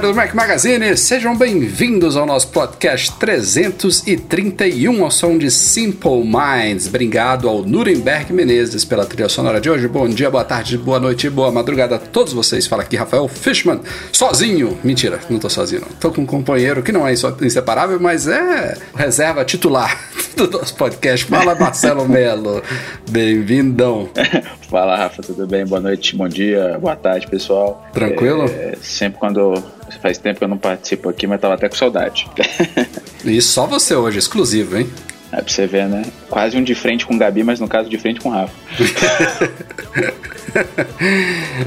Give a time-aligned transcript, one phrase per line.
[0.00, 6.86] Galera do Mac Magazine, sejam bem-vindos ao nosso podcast 331 ao som de Simple Minds.
[6.86, 9.86] Obrigado ao Nuremberg Menezes pela trilha sonora de hoje.
[9.88, 12.66] Bom dia, boa tarde, boa noite, boa madrugada a todos vocês.
[12.66, 14.78] Fala aqui Rafael Fishman, sozinho.
[14.82, 15.88] Mentira, não tô sozinho, não.
[15.98, 20.00] Tô com um companheiro que não é inseparável, mas é reserva titular
[20.34, 21.26] do nosso podcast.
[21.26, 22.62] Fala, Marcelo Melo.
[23.10, 24.08] Bem-vindão.
[24.70, 25.66] Fala, Rafa, tudo bem?
[25.66, 27.84] Boa noite, bom dia, boa tarde, pessoal.
[27.92, 28.44] Tranquilo?
[28.44, 29.60] É, sempre quando
[30.00, 32.26] Faz tempo que eu não participo aqui, mas tava até com saudade.
[33.24, 34.88] e só você hoje, exclusivo, hein?
[35.32, 36.04] É pra você ver, né?
[36.28, 38.52] Quase um de frente com o Gabi, mas no caso de frente com o Rafa.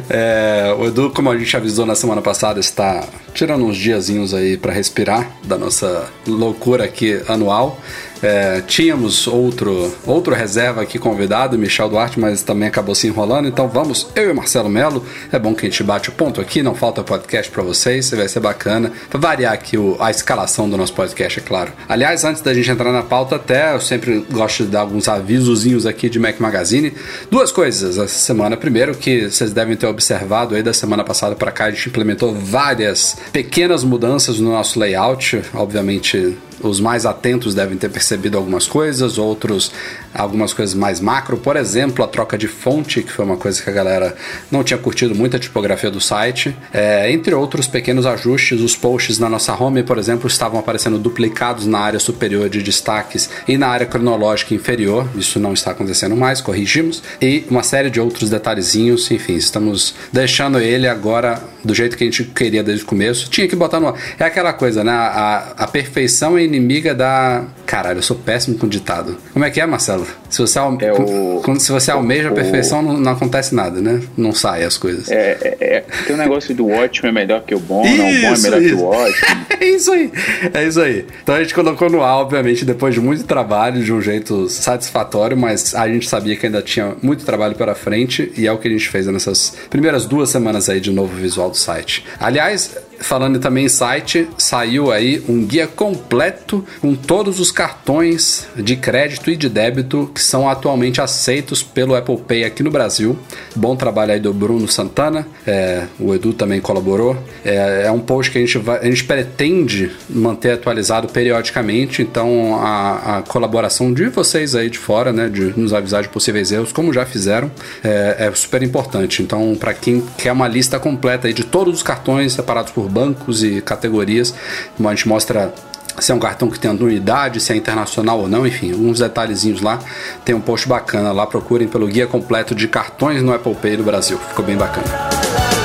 [0.09, 4.57] é, o Edu, como a gente avisou na semana passada, está tirando uns diazinhos aí
[4.57, 7.79] para respirar da nossa loucura aqui anual.
[8.23, 13.49] É, tínhamos outro, outro reserva aqui convidado, Michel Duarte, mas também acabou se enrolando.
[13.49, 15.05] Então vamos, eu e Marcelo Melo.
[15.29, 18.29] É bom que a gente bate o ponto aqui, não falta podcast para vocês, vai
[18.29, 18.93] ser bacana.
[19.09, 21.73] Pra variar aqui o, a escalação do nosso podcast, é claro.
[21.89, 25.85] Aliás, antes da gente entrar na pauta, até eu sempre gosto de dar alguns avisozinhos
[25.85, 26.93] aqui de Mac Magazine.
[27.29, 28.55] Duas coisas essa semana.
[28.55, 32.33] Primeiro, que vocês devem ter observado aí da semana passada para cá, a gente implementou
[32.33, 35.41] várias pequenas mudanças no nosso layout.
[35.53, 39.71] Obviamente, os mais atentos devem ter percebido algumas coisas, outros
[40.13, 43.69] algumas coisas mais macro, por exemplo, a troca de fonte, que foi uma coisa que
[43.69, 44.15] a galera
[44.51, 46.55] não tinha curtido muito a tipografia do site.
[46.73, 51.65] É, entre outros pequenos ajustes, os posts na nossa home, por exemplo, estavam aparecendo duplicados
[51.65, 55.07] na área superior de destaques e na área cronológica inferior.
[55.15, 57.01] Isso não está acontecendo mais, corrigimos.
[57.21, 62.07] E uma série de outros detalhezinhos, enfim, estamos deixando ele agora do jeito que a
[62.07, 63.29] gente queria desde o começo.
[63.29, 63.93] Tinha que botar no.
[64.19, 64.91] É aquela coisa, né?
[64.91, 67.43] A, a perfeição é inimiga da.
[67.65, 69.17] Caralho, eu sou péssimo com ditado.
[69.31, 70.02] Como é que é, Marcelo?
[70.29, 71.41] Se você, é o...
[71.43, 74.01] Quando, se você almeja a perfeição, não, não, acontece nada, né?
[74.17, 75.09] Não sai as coisas.
[75.11, 78.09] É, é, é tem um negócio do ótimo é melhor que o bom, isso, não,
[78.09, 78.75] o bom é melhor isso.
[78.75, 79.27] que o ótimo.
[79.59, 80.11] é isso aí,
[80.53, 81.05] é isso aí.
[81.21, 85.37] Então a gente colocou no ar, obviamente, depois de muito trabalho, de um jeito satisfatório,
[85.37, 88.67] mas a gente sabia que ainda tinha muito trabalho pela frente e é o que
[88.67, 92.05] a gente fez nessas primeiras duas semanas aí de novo visual do site.
[92.19, 92.75] Aliás,
[93.05, 99.29] falando também em site, saiu aí um guia completo com todos os cartões de crédito
[99.29, 103.17] e de débito que são atualmente aceitos pelo Apple Pay aqui no Brasil.
[103.55, 107.17] Bom trabalho aí do Bruno Santana, é, o Edu também colaborou.
[107.43, 112.55] É, é, um post que a gente, vai, a gente pretende manter atualizado periodicamente, então
[112.61, 116.71] a, a, colaboração de vocês aí de fora, né, de nos avisar de possíveis erros,
[116.71, 117.51] como já fizeram,
[117.83, 119.21] é, é super importante.
[119.21, 123.43] Então, para quem quer uma lista completa aí de todos os cartões separados por bancos
[123.43, 124.33] e categorias.
[124.79, 125.53] A gente mostra
[125.99, 129.61] se é um cartão que tem anuidade, se é internacional ou não, enfim, uns detalhezinhos
[129.61, 129.79] lá.
[130.23, 133.83] Tem um post bacana lá, procurem pelo guia completo de cartões no Apple Pay do
[133.83, 134.17] Brasil.
[134.29, 135.62] Ficou bem bacana.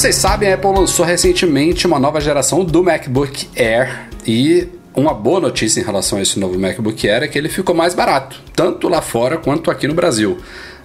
[0.00, 5.40] Vocês sabem, a Apple lançou recentemente uma nova geração do MacBook Air e uma boa
[5.40, 8.88] notícia em relação a esse novo MacBook Air é que ele ficou mais barato, tanto
[8.88, 10.38] lá fora quanto aqui no Brasil.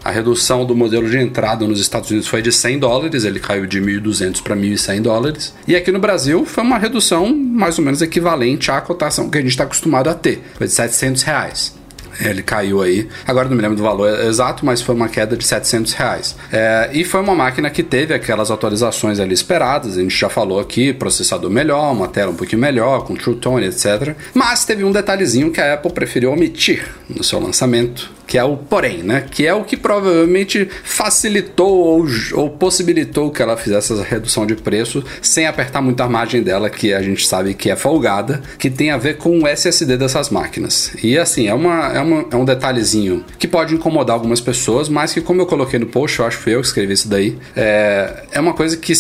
[0.03, 3.65] A redução do modelo de entrada nos Estados Unidos foi de 100 dólares, ele caiu
[3.65, 5.53] de 1.200 para 1.100 dólares.
[5.65, 9.41] E aqui no Brasil foi uma redução mais ou menos equivalente à cotação que a
[9.41, 11.84] gente está acostumado a ter, foi de 700 reais.
[12.19, 13.07] Ele caiu aí.
[13.25, 16.35] Agora não me lembro do valor exato, mas foi uma queda de 700 reais.
[16.51, 19.97] É, e foi uma máquina que teve aquelas atualizações ali esperadas.
[19.97, 23.65] A gente já falou aqui: processador melhor, uma tela um pouquinho melhor, com True Tone,
[23.65, 24.15] etc.
[24.33, 28.57] Mas teve um detalhezinho que a Apple preferiu omitir no seu lançamento, que é o
[28.57, 29.25] porém, né?
[29.29, 34.55] Que é o que provavelmente facilitou ou, ou possibilitou que ela fizesse essa redução de
[34.55, 38.69] preço sem apertar muito a margem dela, que a gente sabe que é folgada, que
[38.69, 40.91] tem a ver com o SSD dessas máquinas.
[41.03, 45.13] E assim, é, uma, é, uma, é um detalhezinho que pode incomodar algumas pessoas, mas
[45.13, 48.23] que, como eu coloquei no post, eu acho que eu que escrevi isso daí, é,
[48.31, 48.93] é uma coisa que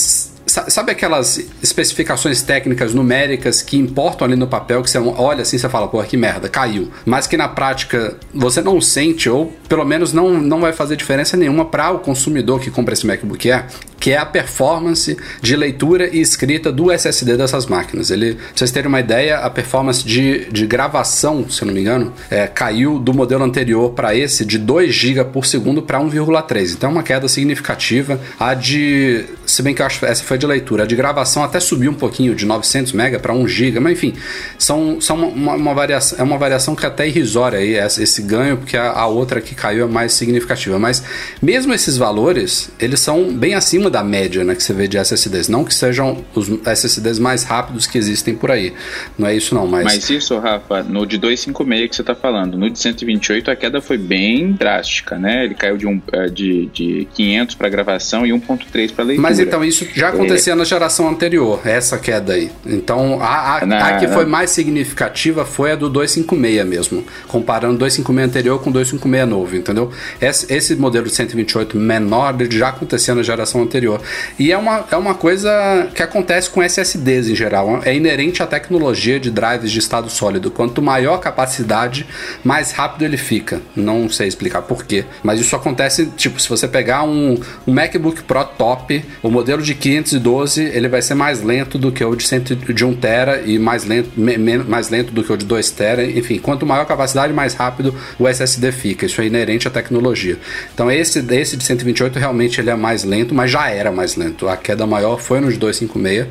[0.67, 5.69] sabe aquelas especificações técnicas numéricas que importam ali no papel que você olha assim você
[5.69, 6.91] fala, pô, que merda, caiu.
[7.05, 11.35] Mas que na prática você não sente, ou pelo menos não, não vai fazer diferença
[11.35, 13.65] nenhuma para o consumidor que compra esse MacBook Air,
[13.99, 18.11] que é a performance de leitura e escrita do SSD dessas máquinas.
[18.11, 21.81] Ele, pra vocês terem uma ideia, a performance de, de gravação, se eu não me
[21.81, 26.73] engano, é, caiu do modelo anterior para esse de 2 GB por segundo para 1,3.
[26.73, 28.19] Então é uma queda significativa.
[28.39, 31.59] A de, se bem que eu acho essa foi de leitura, a de gravação até
[31.59, 34.13] subiu um pouquinho de 900 MB para 1 GB, mas enfim,
[34.57, 38.57] são, são uma, uma, variação, é uma variação que é até irrisória aí, esse ganho,
[38.57, 40.77] porque a, a outra que caiu é mais significativa.
[40.79, 41.03] Mas
[41.41, 45.47] mesmo esses valores, eles são bem acima da média né, que você vê de SSDs.
[45.47, 48.73] Não que sejam os SSDs mais rápidos que existem por aí.
[49.17, 49.83] Não é isso não, mas...
[49.83, 53.81] Mas isso, Rafa, no de 256 que você está falando, no de 128 a queda
[53.81, 55.45] foi bem drástica, né?
[55.45, 59.21] Ele caiu de, um, é, de, de 500 para gravação e 1.3 para leitura.
[59.21, 62.51] Mas então isso já acontecia na geração anterior, essa queda aí.
[62.65, 64.13] Então a, a, na, a que na...
[64.13, 69.91] foi mais significativa foi a do 256 mesmo, comparando 256 anterior com 256 novo, entendeu?
[70.19, 74.01] Esse, esse modelo de 128 menor já acontecia na geração anterior anterior.
[74.39, 77.81] E é uma, é uma coisa que acontece com SSDs em geral.
[77.83, 80.49] É inerente à tecnologia de drives de estado sólido.
[80.49, 82.05] Quanto maior a capacidade,
[82.43, 83.61] mais rápido ele fica.
[83.75, 85.05] Não sei explicar porquê.
[85.23, 87.37] Mas isso acontece, tipo, se você pegar um,
[87.67, 90.15] um MacBook Pro top, o modelo de 512,
[90.57, 93.85] ele vai ser mais lento do que o de, 100, de 1 tera e mais
[93.85, 96.03] lento, me, mais lento do que o de 2 tera.
[96.03, 99.05] Enfim, quanto maior a capacidade, mais rápido o SSD fica.
[99.05, 100.37] Isso é inerente à tecnologia.
[100.73, 104.47] Então esse, esse de 128 realmente ele é mais lento, mas já era mais lento.
[104.47, 106.27] A queda maior foi nos 256,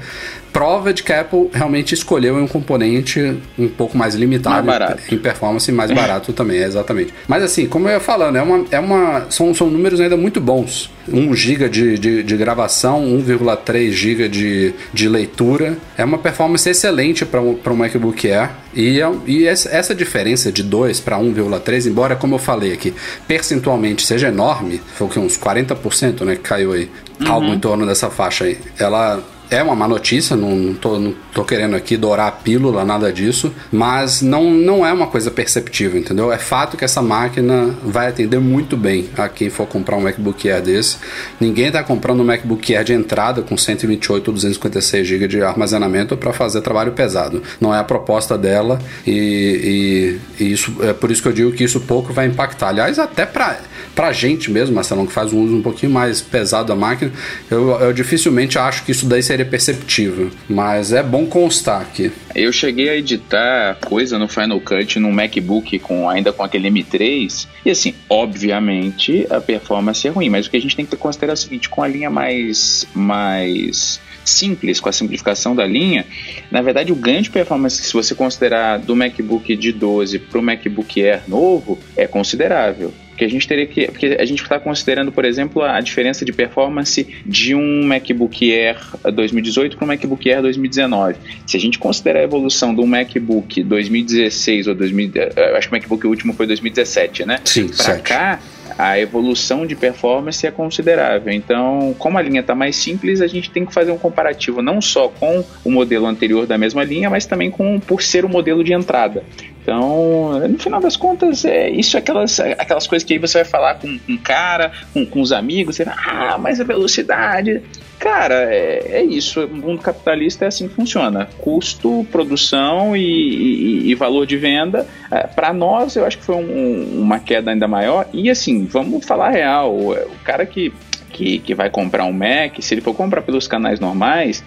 [0.55, 5.19] prova de que a Apple realmente escolheu um componente um pouco mais limitado mais em
[5.19, 7.13] performance mais barato também, exatamente.
[7.27, 10.41] Mas assim, como eu ia falando, é uma, é uma, são, são números ainda muito
[10.41, 10.91] bons.
[11.13, 15.77] 1 GB de, de, de, gravação, 1,3 GB de, de leitura.
[15.99, 18.51] É uma performance excelente para um, um MacBook Air.
[18.73, 22.95] E, é, e essa diferença de 2 para 1,3, embora, como eu falei aqui,
[23.27, 26.89] percentualmente seja enorme, foi o que, uns 40% né, que caiu aí,
[27.21, 27.33] uhum.
[27.33, 28.57] algo em torno dessa faixa aí.
[28.79, 29.23] Ela
[29.55, 33.13] é uma má notícia, não, não, tô, não tô querendo aqui dourar a pílula, nada
[33.13, 36.33] disso, mas não, não é uma coisa perceptível, entendeu?
[36.33, 40.51] É fato que essa máquina vai atender muito bem a quem for comprar um MacBook
[40.51, 40.97] Air desse.
[41.41, 46.17] Ninguém está comprando um MacBook Air de entrada com 128 ou 256 GB de armazenamento
[46.17, 47.43] para fazer trabalho pesado.
[47.61, 51.53] Não é a proposta dela e, e, e, isso é por isso que eu digo
[51.53, 52.69] que isso pouco vai impactar.
[52.69, 53.59] Aliás, até para
[53.95, 57.13] pra gente mesmo, Marcelão, que faz um uso um pouquinho mais pesado da máquina,
[57.51, 60.31] eu, eu dificilmente acho que isso daí seria perceptível.
[60.49, 62.13] Mas é bom constar aqui.
[62.35, 67.47] Eu cheguei a editar coisa no Final Cut no MacBook com ainda com aquele M3
[67.65, 71.33] e assim, obviamente a performance é ruim, mas o que a gente tem que considerar
[71.33, 76.07] é o seguinte, com a linha mais mais simples, com a simplificação da linha,
[76.51, 80.43] na verdade o ganho de performance, se você considerar do MacBook de 12 para o
[80.43, 82.93] MacBook Air novo, é considerável.
[83.15, 83.87] Porque a gente teria que.
[83.87, 88.77] Porque a gente está considerando, por exemplo, a diferença de performance de um MacBook Air
[89.13, 91.15] 2018 para um MacBook Air 2019.
[91.47, 95.13] Se a gente considerar a evolução do MacBook 2016 ou 2000,
[95.57, 97.39] acho que o MacBook último foi 2017, né?
[97.45, 98.41] Sim, para cá
[98.79, 101.33] a evolução de performance é considerável.
[101.33, 104.81] Então, como a linha está mais simples, a gente tem que fazer um comparativo não
[104.81, 108.65] só com o modelo anterior da mesma linha, mas também com por ser o modelo
[108.65, 109.23] de entrada.
[109.63, 113.45] Então, no final das contas, é isso é aquelas, aquelas coisas que aí você vai
[113.45, 117.63] falar com um cara, com, com os amigos, você vai, ah, mas a velocidade.
[118.05, 119.47] Cara, é, é isso.
[119.47, 124.87] O mundo capitalista é assim que funciona: custo, produção e, e, e valor de venda.
[125.11, 128.07] É, Para nós, eu acho que foi um, uma queda ainda maior.
[128.13, 130.71] E assim, vamos falar real: o, o cara que
[131.15, 134.45] que, que vai comprar um Mac, se ele for comprar pelos canais normais,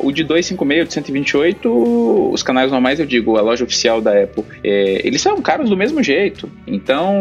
[0.00, 4.22] o de 256, o de 128, os canais normais, eu digo, a loja oficial da
[4.22, 6.50] Apple, é, eles são caros do mesmo jeito.
[6.66, 7.14] Então,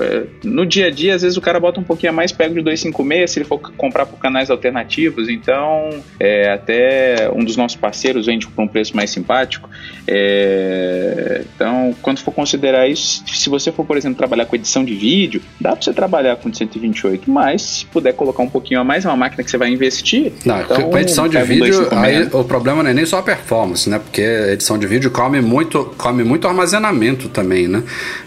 [0.00, 2.52] é, no dia a dia, às vezes o cara bota um pouquinho a mais, pega
[2.52, 5.28] o de 256, se ele for comprar por canais alternativos.
[5.28, 9.68] Então, é, até um dos nossos parceiros vende por um preço mais simpático.
[10.06, 14.94] É, então, quando for considerar isso, se você for, por exemplo, trabalhar com edição de
[14.94, 19.04] vídeo, dá para você trabalhar com 128, mas se puder colocar um pouquinho a mais,
[19.04, 20.32] é uma máquina que você vai investir.
[20.44, 23.88] Não, então, com edição de vídeo, aí, o problema não é nem só a performance,
[23.88, 23.98] né?
[23.98, 27.82] Porque edição de vídeo come muito, come muito armazenamento também, né?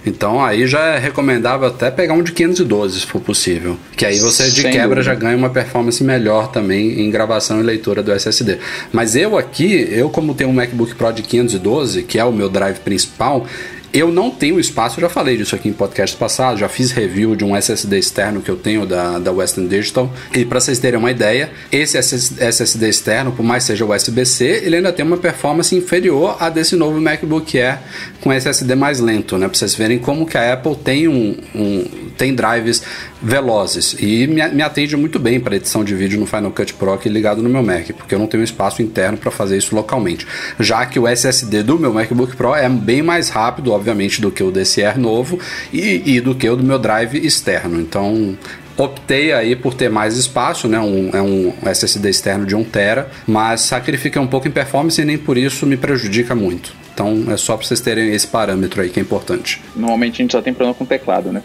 [0.06, 3.77] Então aí já é recomendável até pegar um de 512, se for possível.
[3.96, 5.03] Que aí você de Sem quebra dúvida.
[5.03, 8.58] já ganha uma performance melhor também em gravação e leitura do SSD.
[8.91, 12.50] Mas eu aqui, eu como tenho um MacBook Pro de 512, que é o meu
[12.50, 13.46] drive principal,
[13.94, 17.44] Eu não tenho espaço, já falei disso aqui em podcast passado, já fiz review de
[17.44, 20.12] um SSD externo que eu tenho da, da Western Digital.
[20.34, 24.91] E para vocês terem uma ideia, esse SSD externo, por mais seja USB-C, ele ainda
[24.91, 27.79] tem uma performance inferior a desse novo MacBook Air
[28.22, 29.48] com SSD mais lento, né?
[29.48, 31.86] Para vocês verem como que a Apple tem um, um
[32.17, 32.84] tem drives
[33.22, 36.94] velozes e me, me atende muito bem para edição de vídeo no Final Cut Pro
[36.94, 40.28] aqui ligado no meu Mac, porque eu não tenho espaço interno para fazer isso localmente.
[40.60, 44.44] Já que o SSD do meu MacBook Pro é bem mais rápido, obviamente, do que
[44.44, 45.40] o DCR novo
[45.72, 47.80] e, e do que o do meu drive externo.
[47.80, 48.38] Então,
[48.78, 50.80] optei aí por ter mais espaço, né?
[50.80, 55.06] Um, é um SSD externo de 1 tera, mas sacrifica um pouco em performance e
[55.06, 56.87] nem por isso me prejudica muito.
[56.98, 59.62] Então é só para vocês terem esse parâmetro aí que é importante.
[59.75, 61.44] Normalmente a gente só tem problema com teclado, né?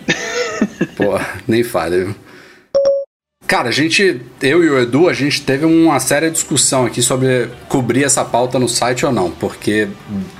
[0.97, 2.15] Pô, nem falha, viu?
[3.53, 7.51] Cara, a gente, eu e o Edu, a gente teve uma séria discussão aqui sobre
[7.69, 9.89] cobrir essa pauta no site ou não, porque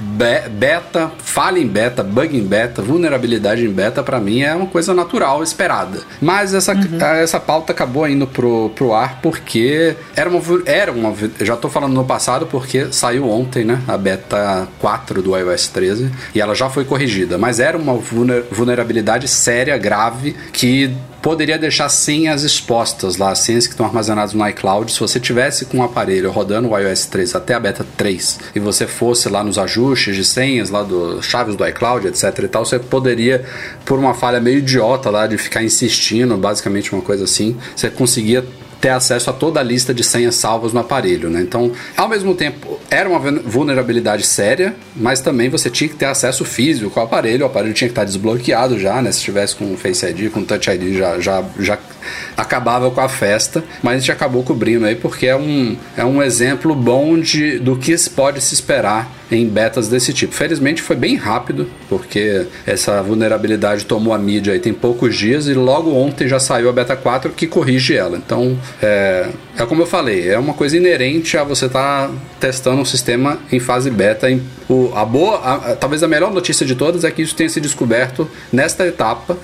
[0.01, 4.67] be beta, falha em beta, bug em beta, vulnerabilidade em beta, para mim é uma
[4.67, 6.01] coisa natural, esperada.
[6.23, 6.99] Mas essa, uhum.
[7.21, 11.15] essa pauta acabou indo pro, pro ar porque era uma, era uma.
[11.43, 13.83] Já tô falando no passado porque saiu ontem, né?
[13.87, 19.29] A beta 4 do iOS 13 e ela já foi corrigida, mas era uma vulnerabilidade
[19.29, 20.91] séria, grave, que
[21.23, 24.93] poderia deixar senhas expostas lá, senhas que estão armazenadas no iCloud.
[24.93, 28.61] Se você tivesse com o aparelho rodando o iOS 3 até a beta 3 e
[28.61, 32.65] você fosse lá nos ajustes de senhas, lá do chaves do iCloud, etc e tal,
[32.65, 33.45] você poderia,
[33.85, 38.45] por uma falha meio idiota lá de ficar insistindo, basicamente uma coisa assim, você conseguia
[38.83, 41.41] ter acesso a toda a lista de senhas salvas no aparelho, né?
[41.41, 46.45] Então, ao mesmo tempo, era uma vulnerabilidade séria, mas também você tinha que ter acesso
[46.45, 49.13] físico ao aparelho, o aparelho tinha que estar desbloqueado já, né?
[49.13, 51.79] Se tivesse com Face ID, com Touch ID, já, já, já
[52.37, 56.23] acabava com a festa, mas a gente acabou cobrindo aí porque é um, é um
[56.23, 60.35] exemplo bom de, do que pode se esperar em betas desse tipo.
[60.35, 65.55] Felizmente foi bem rápido, porque essa vulnerabilidade tomou a mídia aí tem poucos dias e
[65.55, 68.17] logo ontem já saiu a beta 4 que corrige ela.
[68.17, 72.83] Então, é, é como eu falei, é uma coisa inerente a você estar tá testando
[72.83, 74.31] um sistema em fase beta.
[74.31, 77.49] Em, o, a boa, a, talvez a melhor notícia de todas é que isso tenha
[77.49, 79.39] se descoberto nesta etapa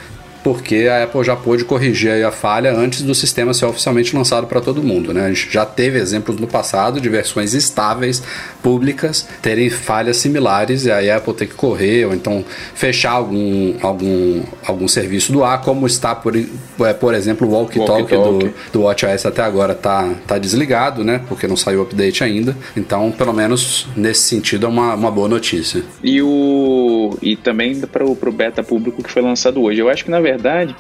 [0.49, 4.63] porque a Apple já pôde corrigir a falha antes do sistema ser oficialmente lançado para
[4.63, 5.13] todo mundo.
[5.13, 5.27] Né?
[5.27, 8.23] A gente já teve exemplos no passado de versões estáveis,
[8.63, 12.43] públicas, terem falhas similares e a Apple ter que correr ou então
[12.75, 17.85] fechar algum, algum, algum serviço do ar, como está, por, é, por exemplo, o Walkie
[17.85, 21.21] Talk, do, do WatchOS até agora está tá desligado, né?
[21.29, 22.57] porque não saiu o update ainda.
[22.75, 25.83] Então, pelo menos nesse sentido, é uma, uma boa notícia.
[26.03, 29.79] E, o, e também para o beta público que foi lançado hoje.
[29.79, 30.75] Eu acho que, na verdade, verdade,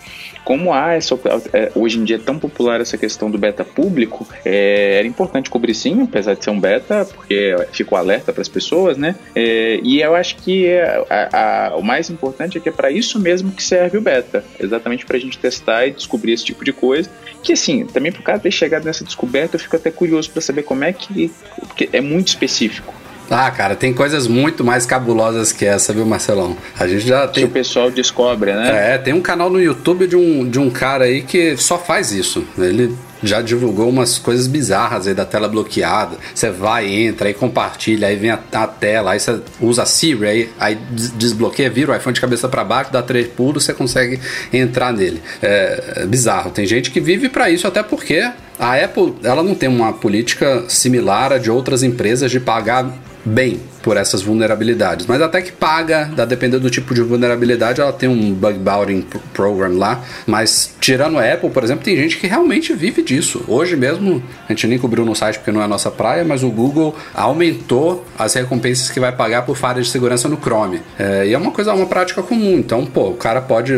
[0.44, 1.18] como há essa,
[1.52, 5.50] é, hoje em dia é tão popular essa questão do beta público, é, era importante
[5.50, 9.14] cobrir sim, apesar de ser um beta, porque ficou alerta para as pessoas, né?
[9.34, 12.90] É, e eu acho que é, a, a, o mais importante é que é para
[12.90, 16.64] isso mesmo que serve o beta, exatamente para a gente testar e descobrir esse tipo
[16.64, 17.10] de coisa.
[17.42, 20.40] Que assim, também por causa de ter chegado nessa descoberta, eu fico até curioso para
[20.40, 21.30] saber como é que.
[21.66, 22.94] Porque é muito específico.
[23.30, 26.56] Ah, cara, tem coisas muito mais cabulosas que essa, viu, Marcelão?
[26.78, 27.44] A gente já tem.
[27.44, 28.94] Que o pessoal descobre, né?
[28.94, 32.10] É, tem um canal no YouTube de um, de um cara aí que só faz
[32.10, 32.44] isso.
[32.56, 36.16] Ele já divulgou umas coisas bizarras aí da tela bloqueada.
[36.34, 40.26] Você vai, entra, aí compartilha, aí vem a, a tela, aí você usa a Siri,
[40.26, 40.78] aí, aí
[41.16, 44.20] desbloqueia, vira o iPhone de cabeça para baixo, dá três pulos, você consegue
[44.52, 45.20] entrar nele.
[45.42, 46.50] É, é bizarro.
[46.50, 50.64] Tem gente que vive para isso, até porque a Apple ela não tem uma política
[50.68, 52.92] similar a de outras empresas de pagar
[53.24, 55.06] bem por essas vulnerabilidades.
[55.06, 59.06] Mas até que paga, dá dependendo do tipo de vulnerabilidade, ela tem um bug bounty
[59.32, 60.04] program lá.
[60.26, 63.42] Mas tirando a Apple, por exemplo, tem gente que realmente vive disso.
[63.48, 66.42] Hoje mesmo, a gente nem cobriu no site porque não é a nossa praia, mas
[66.42, 70.82] o Google aumentou as recompensas que vai pagar por falha de segurança no Chrome.
[70.98, 72.58] É, e é uma coisa, uma prática comum.
[72.58, 73.72] Então, pô, o cara pode,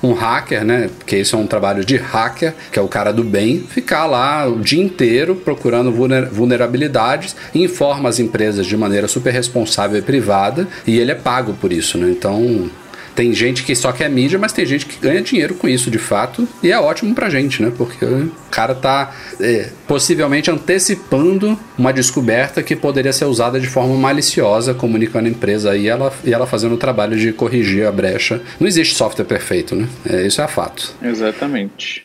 [0.00, 0.90] um hacker, né?
[0.96, 4.46] Porque isso é um trabalho de hacker, que é o cara do bem, ficar lá
[4.46, 5.90] o dia inteiro procurando
[6.30, 11.54] vulnerabilidades e informa as empresas de maneira super responsável e privada e ele é pago
[11.54, 12.10] por isso, né?
[12.10, 12.70] Então
[13.16, 15.98] tem gente que só quer mídia, mas tem gente que ganha dinheiro com isso de
[15.98, 17.72] fato e é ótimo pra gente, né?
[17.74, 23.94] Porque o cara tá é, possivelmente antecipando uma descoberta que poderia ser usada de forma
[23.94, 28.42] maliciosa, comunicando a empresa e ela, e ela fazendo o trabalho de corrigir a brecha.
[28.60, 29.88] Não existe software perfeito, né?
[30.08, 30.94] É, isso é fato.
[31.02, 32.04] Exatamente.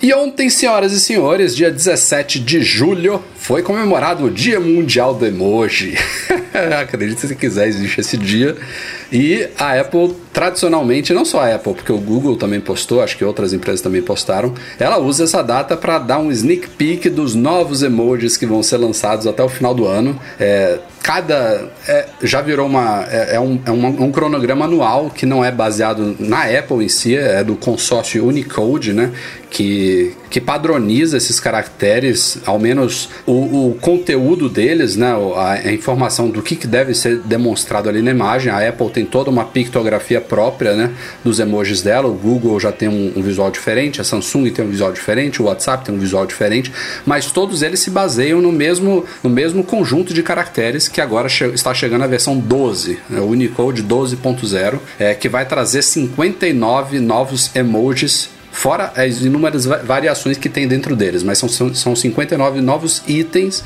[0.00, 5.26] E ontem, senhoras e senhores, dia 17 de julho, foi comemorado o Dia Mundial do
[5.26, 5.96] Emoji.
[6.80, 8.56] Acredite se quiser, existe esse dia.
[9.10, 13.24] E a Apple, tradicionalmente, não só a Apple, porque o Google também postou, acho que
[13.24, 17.82] outras empresas também postaram, ela usa essa data para dar um sneak peek dos novos
[17.82, 20.18] emojis que vão ser lançados até o final do ano.
[20.38, 21.68] É, cada.
[21.86, 23.04] É, já virou uma.
[23.10, 27.16] É, é, um, é um, cronograma anual que não é baseado na Apple em si,
[27.16, 29.10] é do consórcio Unicode, né?
[29.50, 35.12] Que, que padroniza esses caracteres, ao menos o, o conteúdo deles, né?
[35.36, 38.52] A, a, informação do que, que deve ser demonstrado ali na imagem.
[38.52, 40.90] A Apple tem toda uma pictografia própria, né?
[41.24, 42.08] Dos emojis dela.
[42.08, 45.46] O Google já tem um, um visual diferente, a Samsung tem um visual diferente, o
[45.46, 46.72] WhatsApp tem um visual diferente,
[47.06, 51.44] mas todos eles se baseiam no mesmo, no mesmo conjunto de caracteres que agora che
[51.46, 57.50] está chegando a versão 12, né, o Unicode 12.0, é, que vai trazer 59 novos
[57.54, 63.64] emojis fora as inúmeras variações que tem dentro deles, mas são, são 59 novos itens.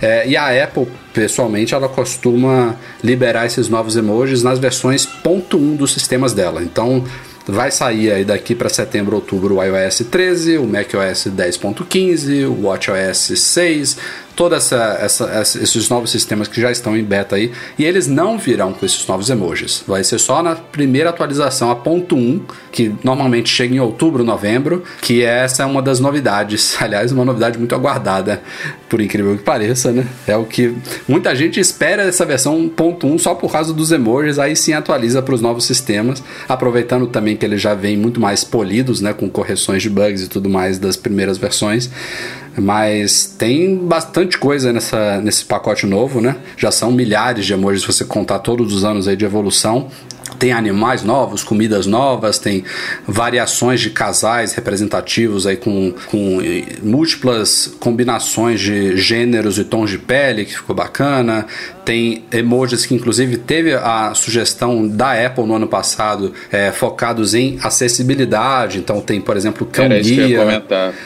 [0.00, 5.92] É, e a Apple, pessoalmente, ela costuma liberar esses novos emojis nas versões .1 dos
[5.92, 6.62] sistemas dela.
[6.62, 7.04] Então,
[7.46, 13.38] vai sair aí daqui para setembro, outubro o iOS 13, o macOS 10.15, o WatchOS
[13.38, 13.96] 6,
[14.36, 18.38] todos essa, essa, esses novos sistemas que já estão em beta aí, e eles não
[18.38, 19.82] virão com esses novos emojis.
[19.88, 24.84] Vai ser só na primeira atualização, a ponto 1, que normalmente chega em outubro, novembro,
[25.00, 26.76] que essa é uma das novidades.
[26.78, 28.42] Aliás, uma novidade muito aguardada,
[28.90, 30.06] por incrível que pareça, né?
[30.26, 30.76] É o que
[31.08, 35.22] muita gente espera essa versão ponto 1 só por causa dos emojis, aí sim atualiza
[35.22, 39.30] para os novos sistemas, aproveitando também que eles já vêm muito mais polidos, né, com
[39.30, 41.90] correções de bugs e tudo mais das primeiras versões.
[42.56, 46.36] Mas tem bastante coisa nessa, nesse pacote novo, né?
[46.56, 49.88] Já são milhares de emojis se você contar todos os anos aí de evolução.
[50.38, 52.64] Tem animais novos, comidas novas, tem
[53.06, 56.40] variações de casais representativos aí com, com
[56.82, 61.46] múltiplas combinações de gêneros e tons de pele, que ficou bacana.
[61.84, 67.58] Tem emojis que, inclusive, teve a sugestão da Apple no ano passado, é, focados em
[67.62, 68.78] acessibilidade.
[68.78, 70.62] Então, tem, por exemplo, cão guia.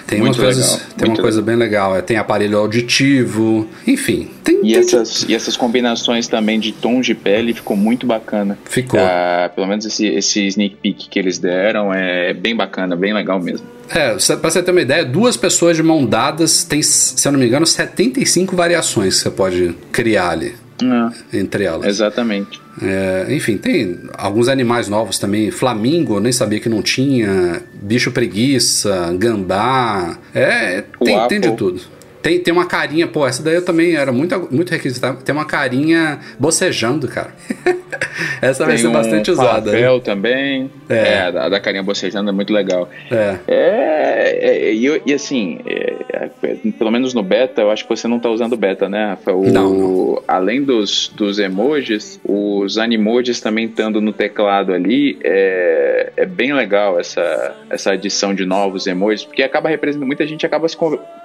[0.06, 1.94] Tem, uma, coisa, tem uma coisa bem legal.
[1.94, 3.68] É, tem aparelho auditivo.
[3.86, 4.60] Enfim, tem.
[4.60, 8.58] E, tem essas, e essas combinações também de tons de pele ficou muito bacana.
[8.64, 8.98] Ficou.
[8.98, 9.19] Ah,
[9.54, 13.66] pelo menos esse, esse sneak peek que eles deram é bem bacana, bem legal mesmo.
[13.88, 17.38] É, pra você ter uma ideia, duas pessoas de mão dadas tem, se eu não
[17.38, 20.54] me engano, 75 variações que você pode criar ali.
[20.82, 21.38] É.
[21.38, 21.86] Entre elas.
[21.86, 22.60] Exatamente.
[22.82, 25.50] É, enfim, tem alguns animais novos também.
[25.50, 27.62] Flamingo, eu nem sabia que não tinha.
[27.74, 30.18] Bicho preguiça, gambá.
[30.34, 31.80] É, tem, tem de tudo.
[32.22, 35.18] Tem, tem uma carinha, pô, essa daí eu também era muito, muito requisitada.
[35.22, 37.34] Tem uma carinha bocejando, cara.
[38.42, 39.70] essa vai ser um bastante usada.
[39.70, 40.02] Papel né?
[40.04, 40.70] também.
[40.88, 40.94] É.
[40.94, 42.88] é a, da carinha bocejando é muito legal.
[43.10, 43.36] É.
[43.48, 48.06] é, é e, e, assim, é, é, pelo menos no beta, eu acho que você
[48.06, 49.32] não tá usando beta, né, Rafa?
[49.32, 50.22] O, não, não.
[50.28, 57.00] Além dos, dos emojis, os animojis também estando no teclado ali, é, é bem legal
[57.00, 60.76] essa, essa adição de novos emojis, porque acaba representando, muita gente acaba se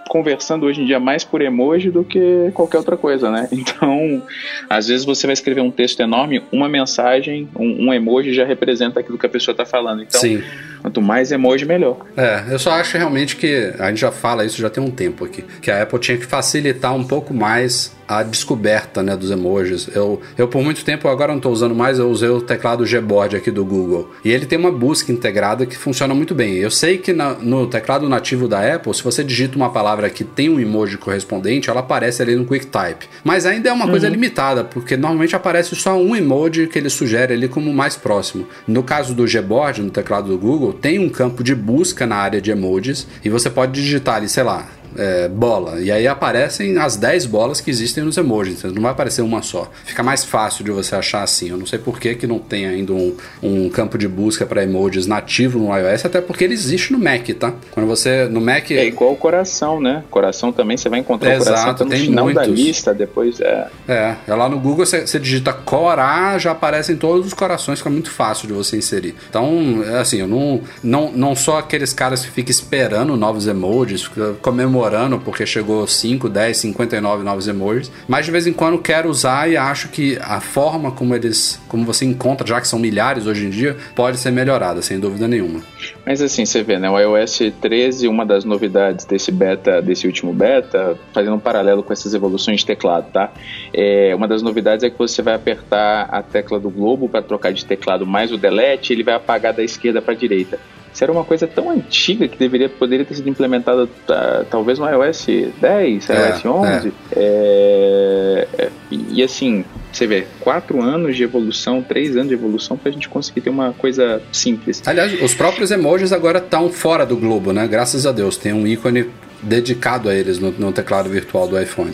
[0.08, 3.50] conversando hoje em dia mais por emoji do que qualquer outra coisa, né?
[3.66, 4.22] Então,
[4.70, 9.00] às vezes você vai escrever um texto enorme, uma mensagem, um, um emoji já representa
[9.00, 10.04] aquilo que a pessoa está falando.
[10.04, 10.42] Então, Sim.
[10.86, 11.98] Quanto mais emoji, melhor.
[12.16, 15.26] É, eu só acho realmente que a gente já fala isso já tem um tempo
[15.26, 19.90] aqui, que a Apple tinha que facilitar um pouco mais a descoberta né, dos emojis.
[19.94, 23.36] Eu, eu, por muito tempo, agora não estou usando mais, eu usei o teclado Gboard
[23.36, 24.12] aqui do Google.
[24.24, 26.56] E ele tem uma busca integrada que funciona muito bem.
[26.56, 30.24] Eu sei que na, no teclado nativo da Apple, se você digita uma palavra que
[30.24, 33.08] tem um emoji correspondente, ela aparece ali no QuickType.
[33.24, 33.92] Mas ainda é uma uhum.
[33.92, 38.48] coisa limitada, porque normalmente aparece só um emoji que ele sugere ali como mais próximo.
[38.68, 42.42] No caso do Gboard, no teclado do Google, tem um campo de busca na área
[42.42, 45.82] de emojis e você pode digitar ali, sei lá, é, bola.
[45.82, 48.64] E aí aparecem as 10 bolas que existem nos emojis.
[48.64, 49.70] Não vai aparecer uma só.
[49.86, 51.50] Fica mais fácil de você achar assim.
[51.50, 54.64] Eu não sei por que, que não tem ainda um, um campo de busca para
[54.64, 57.54] emojis nativo no iOS, até porque ele existe no Mac, tá?
[57.72, 58.26] Quando você.
[58.26, 58.72] No Mac.
[58.72, 60.04] É igual o coração, né?
[60.10, 62.42] Coração também você vai encontrar é, o coração exato, tá no final muitos.
[62.42, 63.68] da lista, depois é.
[63.88, 67.90] É, é lá no Google você, você digita Corá, já aparecem todos os corações, fica
[67.90, 69.16] muito fácil de você inserir.
[69.30, 74.10] Então, é assim, eu não, não, não sou aqueles caras que ficam esperando novos emojis,
[74.42, 74.85] comemorando
[75.20, 79.58] porque chegou 5, 10, 59 novos emojis, mas de vez em quando quero usar e
[79.58, 83.50] acho que a forma como eles, como você encontra, já que são milhares hoje em
[83.50, 85.62] dia, pode ser melhorada, sem dúvida nenhuma.
[86.06, 90.34] Mas assim, você vê, né, o iOS 13, uma das novidades desse beta, desse último
[90.34, 93.32] beta, fazendo um paralelo com essas evoluções de teclado, tá?
[93.74, 97.54] É, uma das novidades é que você vai apertar a tecla do globo para trocar
[97.54, 100.60] de teclado mais o delete, ele vai apagar da esquerda para a direita.
[100.96, 104.90] Isso era uma coisa tão antiga que deveria poderia ter sido implementada tá, talvez no
[104.90, 105.26] iOS
[105.60, 106.94] 10, é, iOS 11.
[107.12, 107.18] É.
[107.18, 112.90] É, é, e assim, você vê, quatro anos de evolução, três anos de evolução para
[112.90, 114.82] a gente conseguir ter uma coisa simples.
[114.86, 117.68] Aliás, os próprios emojis agora estão fora do globo, né?
[117.68, 119.10] Graças a Deus, tem um ícone
[119.42, 121.94] dedicado a eles no, no teclado virtual do iPhone.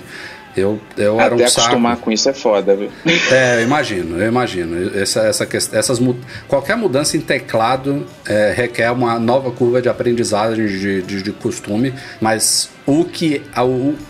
[0.56, 2.04] Eu, eu Até era um acostumar saco.
[2.04, 2.90] com isso é foda, viu?
[3.32, 4.98] É, eu imagino, eu imagino.
[5.00, 6.00] Essa, essa, essas,
[6.48, 11.94] qualquer mudança em teclado é, requer uma nova curva de aprendizagem de, de, de costume,
[12.20, 13.62] mas o que a,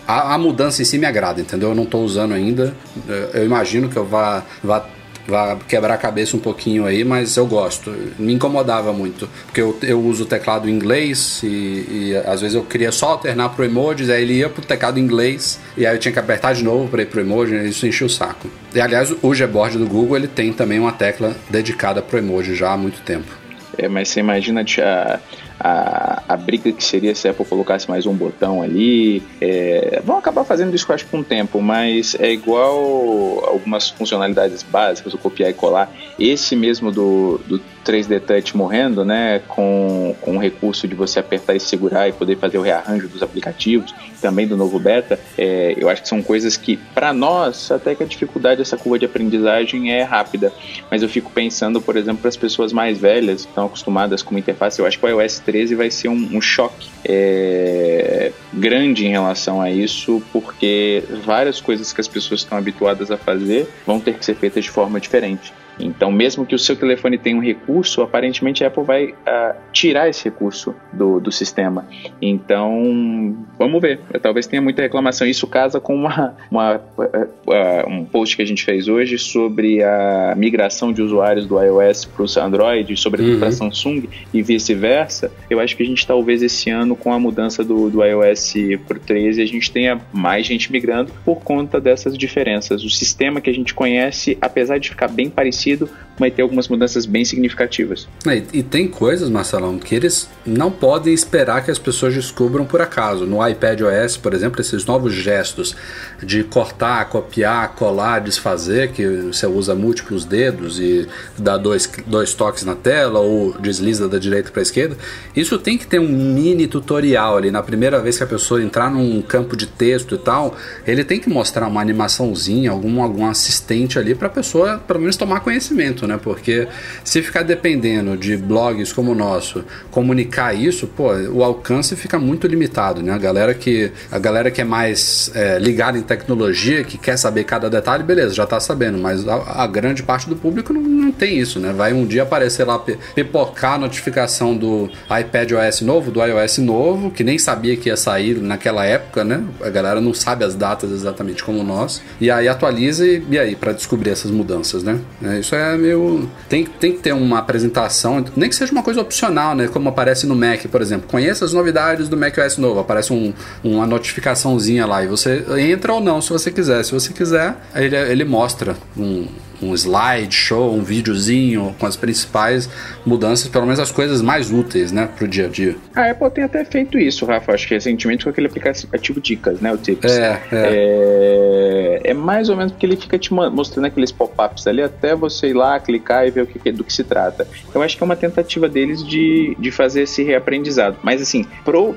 [0.07, 1.69] a, a mudança em si me agrada, entendeu?
[1.69, 2.73] Eu não estou usando ainda.
[3.07, 4.85] Eu, eu imagino que eu vá, vá
[5.31, 7.95] Vai quebrar a cabeça um pouquinho aí, mas eu gosto.
[8.19, 12.55] Me incomodava muito, porque eu, eu uso o teclado em inglês e, e às vezes
[12.55, 15.95] eu queria só alternar pro emojis, aí ele ia pro teclado em inglês e aí
[15.95, 18.49] eu tinha que apertar de novo para ir pro emoji, e isso enchia o saco.
[18.75, 22.73] E aliás, o Gboard do Google ele tem também uma tecla dedicada pro emoji já
[22.73, 23.39] há muito tempo.
[23.77, 25.19] É, mas você imagina a,
[25.63, 29.21] a, a briga que seria se a Apple colocasse mais um botão ali.
[29.39, 35.13] É, vão acabar fazendo isso, acho, com o tempo, mas é igual algumas funcionalidades básicas,
[35.13, 35.91] o copiar e colar.
[36.19, 41.55] Esse mesmo do, do 3D Touch morrendo, né, com, com o recurso de você apertar
[41.55, 45.89] e segurar e poder fazer o rearranjo dos aplicativos, também do novo beta, é, eu
[45.89, 49.91] acho que são coisas que, para nós, até que a dificuldade dessa curva de aprendizagem
[49.91, 50.53] é rápida,
[50.89, 54.31] mas eu fico pensando, por exemplo, para as pessoas mais velhas, que estão acostumadas com
[54.31, 59.05] uma interface, eu acho que o iOS 13 vai ser um, um choque é, grande
[59.05, 63.99] em relação a isso, porque várias coisas que as pessoas estão habituadas a fazer vão
[63.99, 65.53] ter que ser feitas de forma diferente.
[65.81, 70.09] Então, mesmo que o seu telefone tenha um recurso, aparentemente a Apple vai uh, tirar
[70.09, 71.87] esse recurso do, do sistema.
[72.21, 73.99] Então, vamos ver.
[74.21, 75.27] Talvez tenha muita reclamação.
[75.27, 80.33] Isso casa com uma, uma uh, um post que a gente fez hoje sobre a
[80.37, 83.39] migração de usuários do iOS para o Android, sobretudo uhum.
[83.39, 85.31] para Samsung e vice-versa.
[85.49, 88.53] Eu acho que a gente talvez esse ano, com a mudança do, do iOS
[88.87, 92.83] para o 13, a gente tenha mais gente migrando por conta dessas diferenças.
[92.83, 95.89] O sistema que a gente conhece, apesar de ficar bem parecido, sentido
[96.21, 98.07] vai ter algumas mudanças bem significativas.
[98.25, 102.81] E, e, tem coisas, Marcelão, que eles não podem esperar que as pessoas descubram por
[102.81, 103.25] acaso.
[103.25, 105.75] No iPad OS, por exemplo, esses novos gestos
[106.23, 111.07] de cortar, copiar, colar, desfazer, que você usa múltiplos dedos e
[111.37, 114.95] dá dois, dois toques na tela ou desliza da direita para a esquerda,
[115.35, 117.49] isso tem que ter um mini tutorial ali.
[117.51, 120.55] Na primeira vez que a pessoa entrar num campo de texto e tal,
[120.85, 125.17] ele tem que mostrar uma animaçãozinha, algum, algum assistente ali para a pessoa, pelo menos,
[125.17, 126.10] tomar conhecimento, né?
[126.17, 126.67] Porque
[127.03, 132.47] se ficar dependendo de blogs como o nosso comunicar isso, pô, o alcance fica muito
[132.47, 133.11] limitado, né?
[133.13, 137.43] A galera que, a galera que é mais é, ligada em tecnologia, que quer saber
[137.43, 141.11] cada detalhe, beleza, já tá sabendo, mas a, a grande parte do público não, não,
[141.11, 141.73] tem isso, né?
[141.73, 142.79] Vai um dia aparecer lá,
[143.15, 147.97] pipocar a notificação do iPad OS novo, do iOS novo, que nem sabia que ia
[147.97, 149.43] sair naquela época, né?
[149.61, 153.55] A galera não sabe as datas exatamente como nós, e aí atualiza e, e aí,
[153.55, 154.99] para descobrir essas mudanças, né?
[155.39, 156.00] Isso é meio.
[156.47, 159.67] Tem, tem que ter uma apresentação, nem que seja uma coisa opcional, né?
[159.67, 161.07] Como aparece no Mac, por exemplo.
[161.09, 162.79] Conheça as novidades do macOS novo.
[162.79, 163.33] Aparece um,
[163.63, 166.83] uma notificaçãozinha lá e você entra ou não se você quiser.
[166.83, 169.27] Se você quiser, ele, ele mostra um,
[169.61, 172.69] um slide show, um videozinho com as principais
[173.05, 175.75] mudanças, pelo menos as coisas mais úteis, né, pro dia a dia.
[175.95, 179.71] A Apple tem até feito isso, Rafa, acho que recentemente com aquele aplicativo Dicas, né,
[179.71, 180.11] o Tips.
[180.11, 181.99] É, é.
[182.05, 185.47] é, é mais ou menos porque ele fica te mostrando aqueles pop-ups ali até você
[185.47, 187.47] ir lá, clicar e ver o que, do que se trata.
[187.73, 190.97] Eu acho que é uma tentativa deles de, de fazer esse reaprendizado.
[191.03, 191.95] Mas assim, pro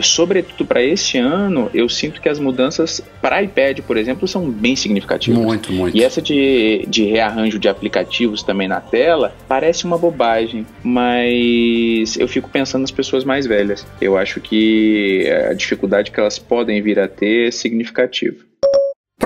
[0.00, 4.76] sobretudo para este ano, eu sinto que as mudanças para iPad, por exemplo, são bem
[4.76, 5.38] significativas.
[5.40, 5.96] Muito, muito.
[5.96, 12.28] E essa de, de rearranjo de aplicativos também na tela parece uma bobagem, mas eu
[12.28, 13.86] fico pensando nas pessoas mais velhas.
[14.00, 18.47] Eu acho que a dificuldade que elas podem vir a ter é significativa.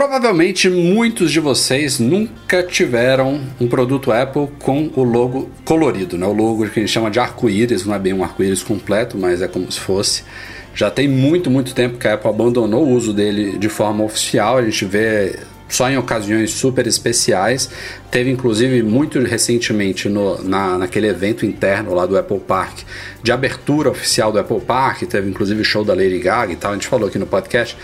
[0.02, 6.26] Provavelmente muitos de vocês nunca tiveram um produto Apple com o logo colorido, né?
[6.26, 9.40] O logo que a gente chama de arco-íris, não é bem um arco-íris completo, mas
[9.40, 10.24] é como se fosse.
[10.74, 14.58] Já tem muito, muito tempo que a Apple abandonou o uso dele de forma oficial.
[14.58, 15.38] A gente vê
[15.68, 17.70] só em ocasiões super especiais.
[18.10, 22.80] Teve inclusive muito recentemente no, na, naquele evento interno lá do Apple Park,
[23.22, 26.74] de abertura oficial do Apple Park, teve inclusive show da Lady Gaga e tal, a
[26.74, 27.76] gente falou aqui no podcast.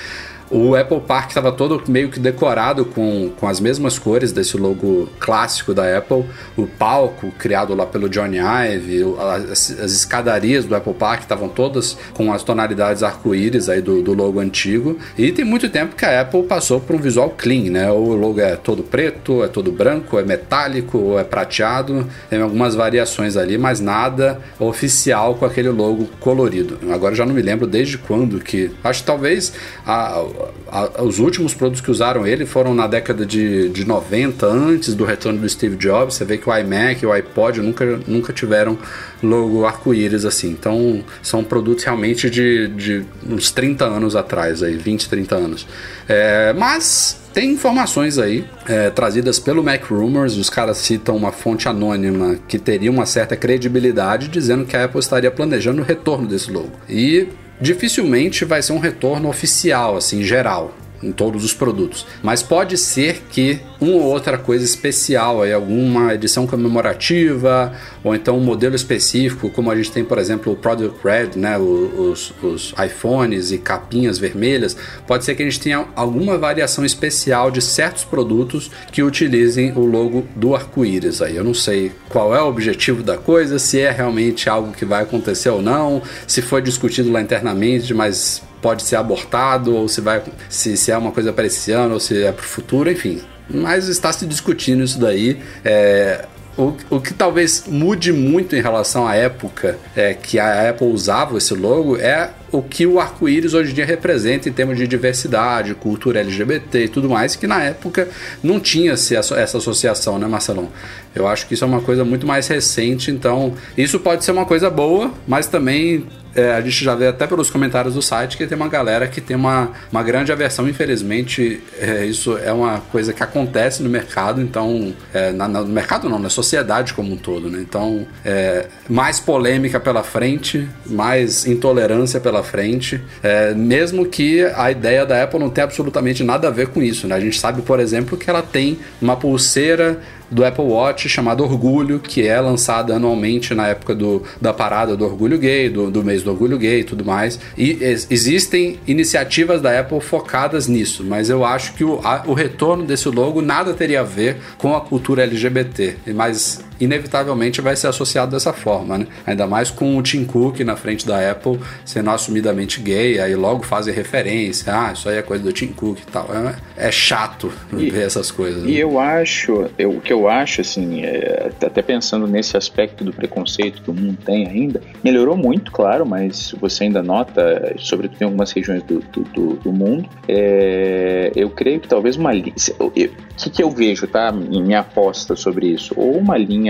[0.51, 5.09] O Apple Park estava todo meio que decorado com, com as mesmas cores desse logo
[5.21, 6.25] clássico da Apple.
[6.57, 9.05] O palco criado lá pelo Johnny Ive,
[9.51, 14.15] as, as escadarias do Apple Park estavam todas com as tonalidades arco-íris aí do, do,
[14.15, 14.99] logo antigo.
[15.19, 17.91] E tem muito tempo que a Apple passou por um visual clean, né?
[17.91, 22.07] O logo é todo preto, é todo branco, é metálico é prateado.
[22.31, 26.79] Tem algumas variações ali, mas nada oficial com aquele logo colorido.
[26.91, 28.71] Agora já não me lembro desde quando que.
[28.83, 29.53] Acho que talvez
[29.87, 30.23] a
[30.71, 35.05] a, os últimos produtos que usaram ele foram na década de, de 90, antes do
[35.05, 36.15] retorno do Steve Jobs.
[36.15, 38.79] Você vê que o iMac e o iPod nunca, nunca tiveram
[39.23, 40.51] logo arco-íris assim.
[40.51, 45.67] Então são produtos realmente de, de uns 30 anos atrás, aí, 20, 30 anos.
[46.09, 51.69] É, mas tem informações aí é, trazidas pelo Mac Rumors, os caras citam uma fonte
[51.69, 56.51] anônima que teria uma certa credibilidade, dizendo que a Apple estaria planejando o retorno desse
[56.51, 56.73] logo.
[56.89, 57.29] E
[57.61, 62.07] dificilmente vai ser um retorno oficial, assim, geral em todos os produtos.
[62.23, 68.37] Mas pode ser que uma ou outra coisa especial, aí, alguma edição comemorativa, ou então
[68.37, 72.75] um modelo específico, como a gente tem, por exemplo, o Product Red, né, os, os
[72.85, 78.05] iPhones e capinhas vermelhas, pode ser que a gente tenha alguma variação especial de certos
[78.05, 81.23] produtos que utilizem o logo do arco-íris.
[81.23, 84.85] Aí eu não sei qual é o objetivo da coisa, se é realmente algo que
[84.85, 90.01] vai acontecer ou não, se foi discutido lá internamente, mas pode ser abortado, ou se
[90.01, 92.91] vai se, se é uma coisa para esse ano, ou se é para o futuro,
[92.91, 93.23] enfim.
[93.49, 95.41] Mas está se discutindo isso daí.
[95.65, 96.25] É,
[96.59, 101.39] o, o que talvez mude muito em relação à época é, que a Apple usava
[101.39, 105.73] esse logo é o que o arco-íris hoje em dia representa em termos de diversidade,
[105.75, 108.09] cultura LGBT e tudo mais, que na época
[108.43, 110.69] não tinha essa associação, né, Marcelão?
[111.15, 114.45] Eu acho que isso é uma coisa muito mais recente, então isso pode ser uma
[114.45, 116.07] coisa boa, mas também
[116.39, 119.21] é, a gente já vê até pelos comentários do site que tem uma galera que
[119.21, 120.69] tem uma, uma grande aversão.
[120.69, 126.09] Infelizmente, é, isso é uma coisa que acontece no mercado, então, é, na, no mercado
[126.09, 127.59] não, na sociedade como um todo, né?
[127.61, 135.05] Então, é, mais polêmica pela frente, mais intolerância pela frente, é, mesmo que a ideia
[135.05, 137.17] da Apple não tenha absolutamente nada a ver com isso, né?
[137.17, 139.99] A gente sabe, por exemplo, que ela tem uma pulseira
[140.31, 145.05] do Apple Watch chamado Orgulho, que é lançada anualmente na época do, da parada do
[145.05, 147.39] Orgulho Gay, do, do mês do Orgulho Gay e tudo mais.
[147.57, 152.35] E ex existem iniciativas da Apple focadas nisso, mas eu acho que o, a, o
[152.35, 155.97] retorno desse logo nada teria a ver com a cultura LGBT.
[156.15, 159.07] Mas inevitavelmente vai ser associado dessa forma, né?
[159.27, 163.65] Ainda mais com o Tim Cook na frente da Apple sendo assumidamente gay, aí logo
[163.65, 166.29] fazem referência, ah, isso aí é coisa do Tim Cook e tal.
[166.77, 168.63] É, é chato e, ver essas coisas.
[168.65, 168.73] E né?
[168.79, 173.83] eu acho, eu, o que eu acho, assim, é, até pensando nesse aspecto do preconceito
[173.83, 178.53] que o mundo tem ainda, melhorou muito, claro, mas você ainda nota, sobretudo em algumas
[178.53, 182.55] regiões do, do, do, do mundo, é, eu creio que talvez uma linha.
[182.79, 184.33] O que, que eu vejo, tá?
[184.33, 185.95] Minha aposta sobre isso?
[185.97, 186.68] Ou uma linha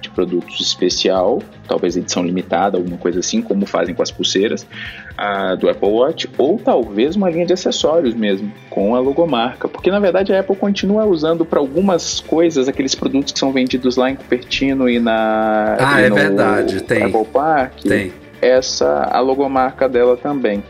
[0.00, 4.66] de produtos especial, talvez edição limitada, alguma coisa assim, como fazem com as pulseiras
[5.58, 9.68] do Apple Watch, ou talvez uma linha de acessórios mesmo, com a logomarca.
[9.68, 13.96] Porque na verdade a Apple continua usando para algumas coisas aqueles produtos que são vendidos
[13.96, 15.76] lá em Cupertino e na.
[15.78, 17.02] Ah, é verdade, tem.
[17.02, 17.82] Apple Park.
[17.82, 18.12] Tem.
[18.40, 20.62] Essa, a logomarca dela também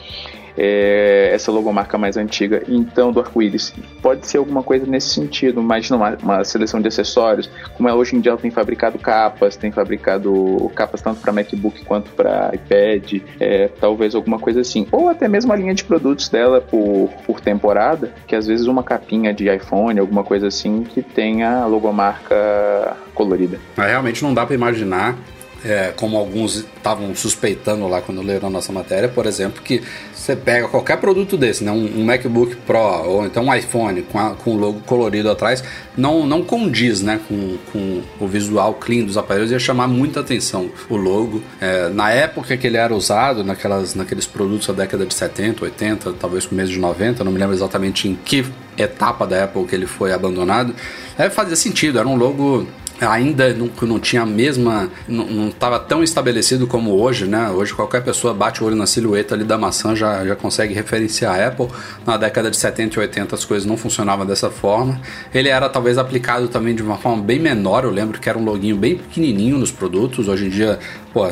[0.56, 3.74] é, essa logomarca mais antiga, então do arco-íris.
[4.00, 8.16] Pode ser alguma coisa nesse sentido, imagina uma, uma seleção de acessórios, como é hoje
[8.16, 13.22] em dia ela tem fabricado capas, tem fabricado capas tanto para MacBook quanto para iPad,
[13.40, 14.86] é, talvez alguma coisa assim.
[14.90, 18.82] Ou até mesmo a linha de produtos dela por, por temporada, que às vezes uma
[18.82, 23.58] capinha de iPhone, alguma coisa assim, que tenha a logomarca colorida.
[23.76, 25.16] Mas realmente não dá para imaginar
[25.64, 29.82] é, como alguns estavam suspeitando lá quando leram a nossa matéria, por exemplo, que
[30.14, 34.18] você pega qualquer produto desse, né, um, um MacBook Pro ou então um iPhone com,
[34.18, 35.62] a, com o logo colorido atrás,
[35.96, 40.70] não, não condiz né, com, com o visual clean dos aparelhos, ia chamar muita atenção
[40.88, 41.42] o logo.
[41.60, 46.12] É, na época que ele era usado, naquelas, naqueles produtos da década de 70, 80,
[46.14, 48.44] talvez começo de 90, não me lembro exatamente em que
[48.76, 50.74] etapa da Apple que ele foi abandonado,
[51.18, 52.66] é, fazia sentido, era um logo
[53.00, 54.88] ainda não, não tinha a mesma.
[55.08, 57.50] não estava tão estabelecido como hoje, né?
[57.50, 61.38] Hoje qualquer pessoa bate o olho na silhueta ali da maçã já, já consegue referenciar
[61.38, 61.68] a Apple.
[62.06, 65.00] Na década de 70 e 80 as coisas não funcionavam dessa forma.
[65.34, 68.44] Ele era talvez aplicado também de uma forma bem menor, eu lembro que era um
[68.44, 70.28] loginho bem pequenininho nos produtos.
[70.28, 70.78] Hoje em dia,
[71.12, 71.26] pô,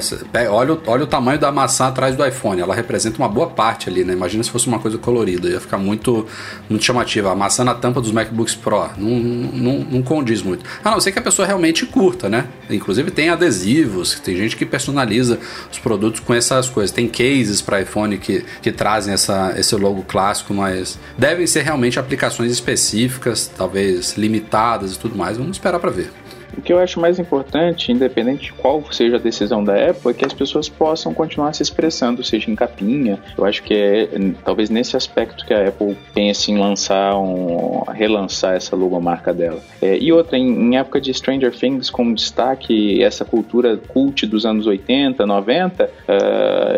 [0.50, 4.05] olha, olha o tamanho da maçã atrás do iPhone, ela representa uma boa parte ali,
[4.05, 4.12] né?
[4.12, 6.27] Imagina se fosse uma coisa colorida, ia ficar muito,
[6.68, 7.31] muito chamativa.
[7.31, 10.64] A maçã na tampa dos MacBooks Pro não, não, não condiz muito.
[10.83, 12.49] A não ser que a pessoa realmente curta, né?
[12.69, 15.38] Inclusive tem adesivos, tem gente que personaliza
[15.71, 16.90] os produtos com essas coisas.
[16.90, 21.99] Tem cases para iPhone que, que trazem essa, esse logo clássico, mas devem ser realmente
[21.99, 25.37] aplicações específicas, talvez limitadas e tudo mais.
[25.37, 26.24] Vamos esperar para ver.
[26.57, 30.14] O que eu acho mais importante, independente de qual seja a decisão da Apple, é
[30.14, 33.19] que as pessoas possam continuar se expressando, seja em capinha.
[33.37, 34.09] Eu acho que é
[34.45, 39.61] talvez nesse aspecto que a Apple pense em lançar, um, relançar essa logomarca dela.
[39.83, 44.47] É, e outra, em, em, época de Stranger Things, como destaque essa cultura cult dos
[44.47, 45.88] anos 80, 90, uh,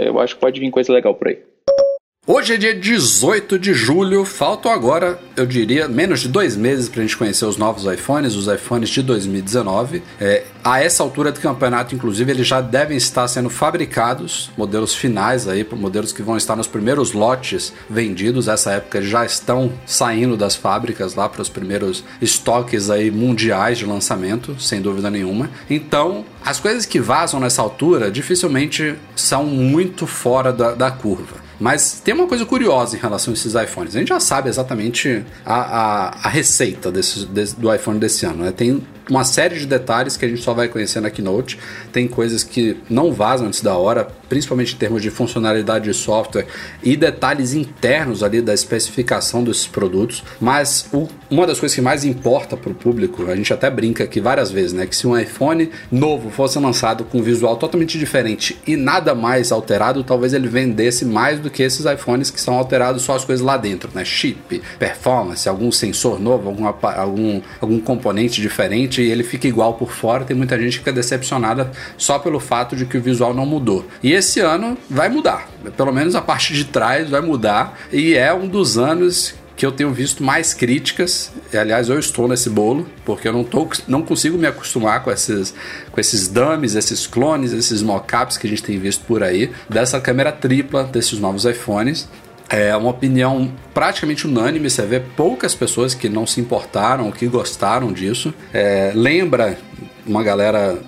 [0.05, 1.39] eu acho que pode vir coisa legal por aí.
[2.29, 6.99] Hoje é dia 18 de julho, faltam agora, eu diria, menos de dois meses para
[7.01, 10.03] a gente conhecer os novos iPhones, os iPhones de 2019.
[10.21, 15.47] É, a essa altura do campeonato, inclusive, eles já devem estar sendo fabricados, modelos finais
[15.47, 18.49] aí, modelos que vão estar nos primeiros lotes vendidos.
[18.49, 23.87] Essa época já estão saindo das fábricas lá para os primeiros estoques aí mundiais de
[23.87, 25.49] lançamento, sem dúvida nenhuma.
[25.71, 31.46] Então, as coisas que vazam nessa altura dificilmente são muito fora da, da curva.
[31.59, 33.97] Mas tem uma coisa curiosa em relação a esses iPhones.
[33.97, 38.45] A gente já sabe exatamente a, a, a receita desse, desse, do iPhone desse ano.
[38.45, 38.53] Né?
[38.53, 41.59] Tem uma série de detalhes que a gente só vai conhecer na Keynote.
[41.93, 46.47] Tem coisas que não vazam antes da hora, principalmente em termos de funcionalidade de software
[46.83, 50.25] e detalhes internos ali da especificação desses produtos.
[50.41, 54.05] Mas o, uma das coisas que mais importa para o público, a gente até brinca
[54.05, 54.87] aqui várias vezes, né?
[54.87, 59.53] Que se um iPhone novo fosse lançado com um visual totalmente diferente e nada mais
[59.53, 63.45] alterado, talvez ele vendesse mais do que esses iPhones que são alterados só as coisas
[63.45, 64.05] lá dentro, né?
[64.05, 70.25] Chip, performance, algum sensor novo, algum, algum, algum componente diferente ele fica igual por fora.
[70.25, 73.87] Tem muita gente que fica decepcionada só pelo fato de que o visual não mudou.
[74.03, 75.49] E esse ano vai mudar.
[75.77, 77.79] Pelo menos a parte de trás vai mudar.
[77.93, 81.33] E é um dos anos que eu tenho visto mais críticas.
[81.53, 85.55] Aliás, eu estou nesse bolo, porque eu não, tô, não consigo me acostumar com esses,
[85.91, 89.99] com esses dummies, esses clones, esses mockups que a gente tem visto por aí, dessa
[89.99, 92.07] câmera tripla desses novos iPhones.
[92.49, 94.71] É uma opinião praticamente unânime.
[94.71, 98.33] Você vê poucas pessoas que não se importaram, que gostaram disso.
[98.53, 99.59] É, lembra
[100.07, 100.79] uma galera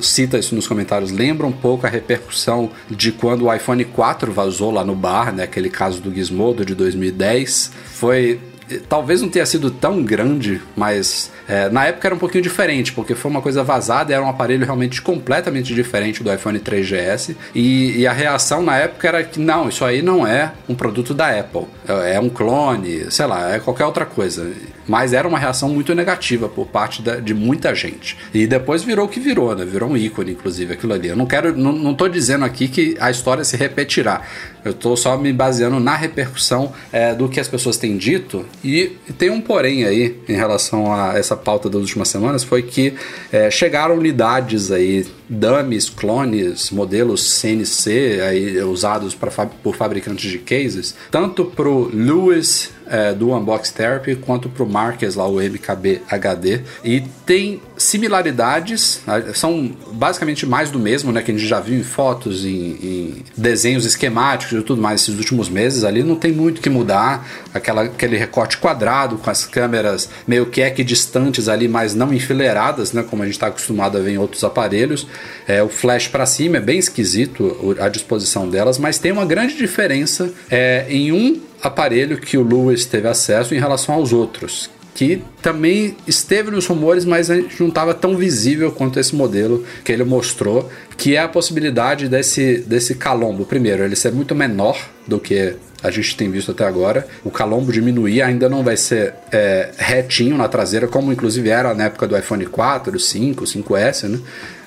[0.00, 4.70] cita isso nos comentários, lembra um pouco a repercussão de quando o iPhone 4 vazou
[4.70, 5.42] lá no bar, né?
[5.42, 7.70] Aquele caso do Gizmodo de 2010.
[7.84, 8.40] Foi
[8.88, 13.14] talvez não tenha sido tão grande, mas é, na época era um pouquinho diferente, porque
[13.14, 17.36] foi uma coisa vazada, era um aparelho realmente completamente diferente do iPhone 3GS.
[17.54, 21.12] E, e, a reação na época era que não, isso aí não é um produto
[21.12, 24.50] da Apple, é, é um clone, sei lá, é qualquer outra coisa.
[24.86, 28.16] Mas era uma reação muito negativa por parte da, de muita gente.
[28.32, 29.64] E depois virou o que virou, né?
[29.64, 31.08] Virou um ícone, inclusive, aquilo ali.
[31.08, 34.20] Eu não quero, não, não tô dizendo aqui que a história se repetirá.
[34.64, 38.44] Eu estou só me baseando na repercussão é, do que as pessoas têm dito.
[38.62, 42.62] E, e, tem um porém aí em relação a essa pauta das últimas semanas, foi
[42.62, 42.94] que
[43.30, 50.94] é, chegaram unidades aí, dummies, clones, modelos CNC aí, usados pra, por fabricantes de cases,
[51.10, 56.02] tanto para o Lewis é, do Unbox Therapy quanto para o Marques lá, o MKB
[56.10, 56.60] HD.
[56.84, 61.22] E tem similaridades, né, são basicamente mais do mesmo, né?
[61.22, 65.16] Que a gente já viu em fotos, em, em desenhos esquemáticos e tudo mais esses
[65.18, 66.02] últimos meses ali.
[66.02, 67.26] Não tem muito que mudar.
[67.52, 73.02] Aquela, aquele recorte quadrado com as câmeras meio que equidistantes ali, mas não enfileiradas, né?
[73.02, 75.06] Como a gente está acostumado a ver em outros aparelhos.
[75.46, 79.56] É, o flash para cima é bem esquisito a disposição delas, mas tem uma grande
[79.56, 85.22] diferença é, em um aparelho que o Lewis teve acesso em relação aos outros, que
[85.42, 87.28] também esteve nos rumores, mas
[87.58, 92.58] não estava tão visível quanto esse modelo que ele mostrou, que é a possibilidade desse,
[92.58, 93.44] desse calombo.
[93.44, 97.06] Primeiro, ele ser muito menor do que a gente tem visto até agora.
[97.24, 101.86] O calombo diminuir ainda não vai ser é, retinho na traseira, como inclusive era na
[101.86, 104.20] época do iPhone 4, 5, 5S, né?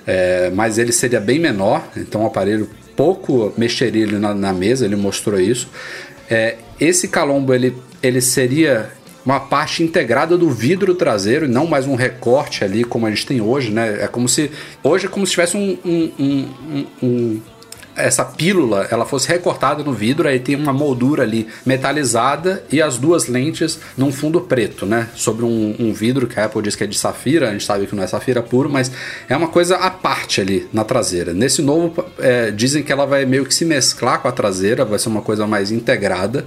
[0.05, 4.95] É, mas ele seria bem menor, então o aparelho pouco mexeria na, na mesa, ele
[4.95, 5.69] mostrou isso.
[6.29, 8.89] É, esse calombo ele, ele seria
[9.27, 13.41] uma parte integrada do vidro traseiro, não mais um recorte ali como a gente tem
[13.41, 14.03] hoje, né?
[14.03, 14.49] É como se
[14.81, 17.41] hoje é como se tivesse um, um, um, um
[17.93, 22.97] essa pílula ela fosse recortada no vidro, aí tem uma moldura ali metalizada e as
[22.97, 25.09] duas lentes num fundo preto, né?
[25.13, 27.85] Sobre um, um, vidro que a Apple diz que é de safira, a gente sabe
[27.85, 28.89] que não é safira puro, mas
[29.27, 31.33] é uma coisa à parte ali na traseira.
[31.33, 34.97] Nesse novo, é, dizem que ela vai meio que se mesclar com a traseira, vai
[34.97, 36.45] ser uma coisa mais integrada.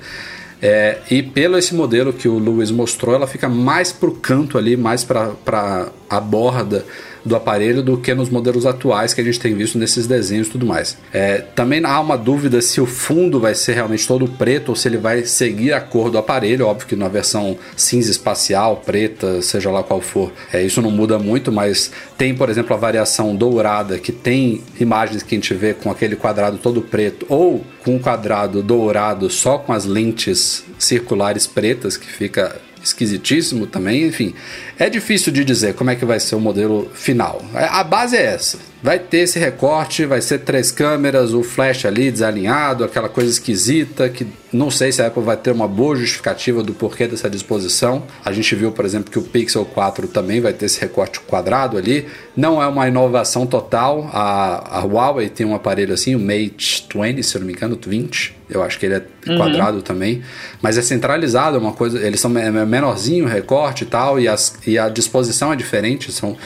[0.63, 4.77] É, e pelo esse modelo que o Lewis mostrou, ela fica mais pro canto ali,
[4.77, 6.85] mais para a borda
[7.25, 10.51] do aparelho do que nos modelos atuais que a gente tem visto nesses desenhos e
[10.51, 10.97] tudo mais.
[11.13, 14.89] É, também há uma dúvida se o fundo vai ser realmente todo preto ou se
[14.89, 16.67] ele vai seguir a cor do aparelho.
[16.67, 21.19] Óbvio que na versão cinza espacial, preta, seja lá qual for, é, isso não muda
[21.19, 25.75] muito, mas tem, por exemplo, a variação dourada que tem imagens que a gente vê
[25.75, 31.47] com aquele quadrado todo preto ou com o quadrado dourado só com as lentes circulares
[31.47, 34.35] pretas que fica esquisitíssimo também, enfim.
[34.81, 37.43] É difícil de dizer como é que vai ser o modelo final.
[37.55, 38.59] É, a base é essa.
[38.83, 44.09] Vai ter esse recorte, vai ser três câmeras, o flash ali desalinhado, aquela coisa esquisita
[44.09, 48.05] que Não sei se a Apple vai ter uma boa justificativa do porquê dessa disposição.
[48.25, 51.77] A gente viu, por exemplo, que o Pixel 4 também vai ter esse recorte quadrado
[51.77, 52.07] ali.
[52.35, 54.09] Não é uma inovação total.
[54.13, 57.79] A, a Huawei tem um aparelho assim, o Mate 20, se eu não me engano,
[57.81, 58.41] 20.
[58.49, 59.37] Eu acho que ele é uhum.
[59.37, 60.23] quadrado também.
[60.61, 62.05] Mas é centralizado, é uma coisa.
[62.05, 66.11] Eles são menorzinho o recorte e tal, e, as, e a disposição é diferente.
[66.13, 66.37] São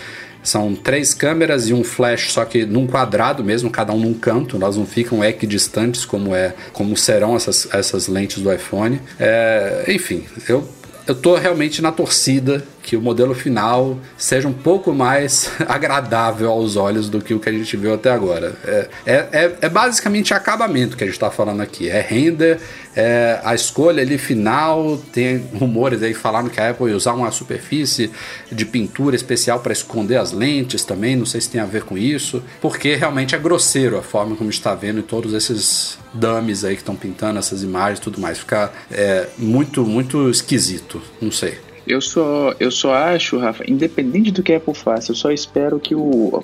[0.43, 4.59] são três câmeras e um flash, só que num quadrado mesmo, cada um num canto.
[4.59, 9.01] Elas não ficam equidistantes como é, como serão essas, essas lentes do iPhone.
[9.19, 10.69] É, enfim, eu
[11.07, 16.77] eu tô realmente na torcida que o modelo final seja um pouco mais agradável aos
[16.77, 18.55] olhos do que o que a gente viu até agora.
[18.63, 21.89] É, é, é, é basicamente acabamento que a gente está falando aqui.
[21.89, 22.61] É render,
[22.95, 24.99] é a escolha ali final.
[25.13, 28.11] Tem rumores aí falando que a Apple ia usar uma superfície
[28.53, 31.17] de pintura especial para esconder as lentes também.
[31.17, 34.51] Não sei se tem a ver com isso, porque realmente é grosseiro a forma como
[34.51, 38.39] está vendo todos esses dummies aí que estão pintando essas imagens e tudo mais.
[38.39, 41.01] Fica é, muito, muito esquisito.
[41.19, 41.59] Não sei.
[41.87, 45.79] Eu só, eu só acho, Rafa, independente do que a Apple faça, eu só espero
[45.79, 46.43] que o.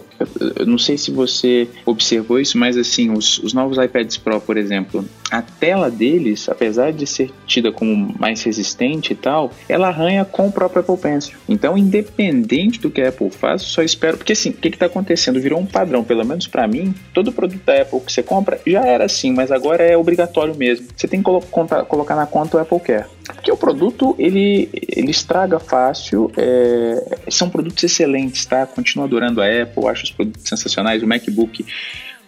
[0.56, 4.56] Eu não sei se você observou isso, mas assim, os, os novos iPads Pro, por
[4.56, 10.24] exemplo, a tela deles, apesar de ser tida como mais resistente e tal, ela arranha
[10.24, 11.38] com o próprio Apple Pencil.
[11.48, 14.16] Então, independente do que a Apple faça, só espero.
[14.16, 15.40] Porque assim, o que está acontecendo?
[15.40, 18.84] Virou um padrão, pelo menos para mim, todo produto da Apple que você compra já
[18.84, 20.88] era assim, mas agora é obrigatório mesmo.
[20.96, 23.06] Você tem que colocar na conta o Apple Care.
[23.34, 28.66] Porque o produto ele, ele estraga fácil, é, são produtos excelentes, tá?
[28.66, 31.02] Continuo adorando a Apple, acho os produtos sensacionais.
[31.02, 31.64] O MacBook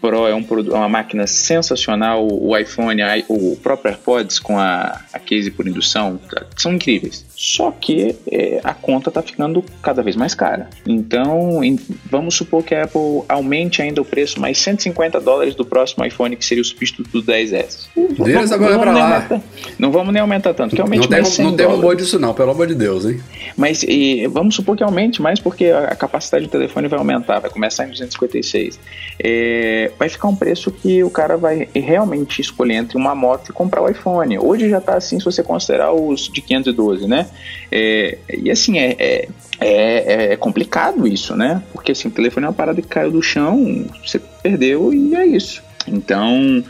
[0.03, 5.49] Pro é um, uma máquina sensacional, o iPhone, o próprio AirPods com a, a case
[5.53, 6.19] por indução,
[6.57, 7.25] são incríveis.
[7.37, 10.69] Só que é, a conta está ficando cada vez mais cara.
[10.85, 11.79] Então, em,
[12.11, 16.35] vamos supor que a Apple aumente ainda o preço mais 150 dólares do próximo iPhone,
[16.35, 17.87] que seria o substituto do 10S.
[18.25, 19.15] Deus agora para lá.
[19.15, 19.43] Aumentar,
[19.79, 22.51] não vamos nem aumentar tanto, que aumente não mais tem, Não tem disso não, pelo
[22.51, 23.21] amor de Deus, hein?
[23.57, 27.51] Mas e, vamos supor que aumente mais porque a capacidade do telefone vai aumentar, vai
[27.51, 28.81] começar em 256.
[29.23, 33.53] É, vai ficar um preço que o cara vai realmente escolher entre uma moto e
[33.53, 34.39] comprar o iPhone.
[34.39, 37.29] Hoje já está assim se você considerar os de 512, né?
[37.71, 39.29] É, e assim, é, é,
[39.61, 41.63] é, é, complicado isso, né?
[41.73, 45.27] Porque assim, o telefone é uma parada que caiu do chão, você perdeu e é
[45.27, 45.63] isso.
[45.87, 46.65] Então,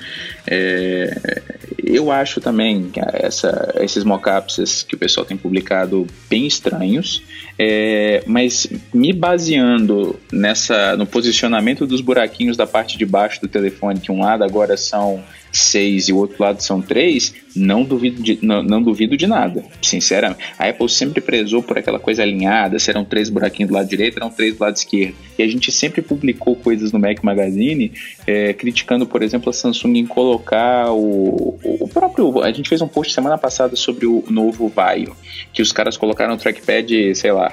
[0.47, 1.43] é,
[1.85, 7.23] eu acho também essa, esses mockups que o pessoal tem publicado bem estranhos,
[7.59, 14.01] é, mas me baseando nessa no posicionamento dos buraquinhos da parte de baixo do telefone,
[14.01, 15.23] que um lado agora são
[15.53, 19.65] seis e o outro lado são três, não duvido de, não, não, duvido de nada,
[19.81, 20.41] sinceramente.
[20.59, 24.31] A Apple sempre prezou por aquela coisa alinhada, serão três buraquinhos do lado direito, eram
[24.31, 25.15] três do lado esquerdo.
[25.39, 27.93] E a gente sempre publicou coisas no Mac Magazine
[28.27, 32.43] é, criticando, por exemplo, a Samsung em colocar o, o próprio.
[32.43, 35.15] A gente fez um post semana passada sobre o novo Vaio,
[35.53, 37.53] que os caras colocaram o trackpad, sei lá,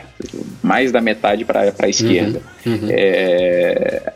[0.61, 2.41] mais da metade para a esquerda.
[2.65, 2.87] Uhum, uhum.
[2.89, 4.11] É,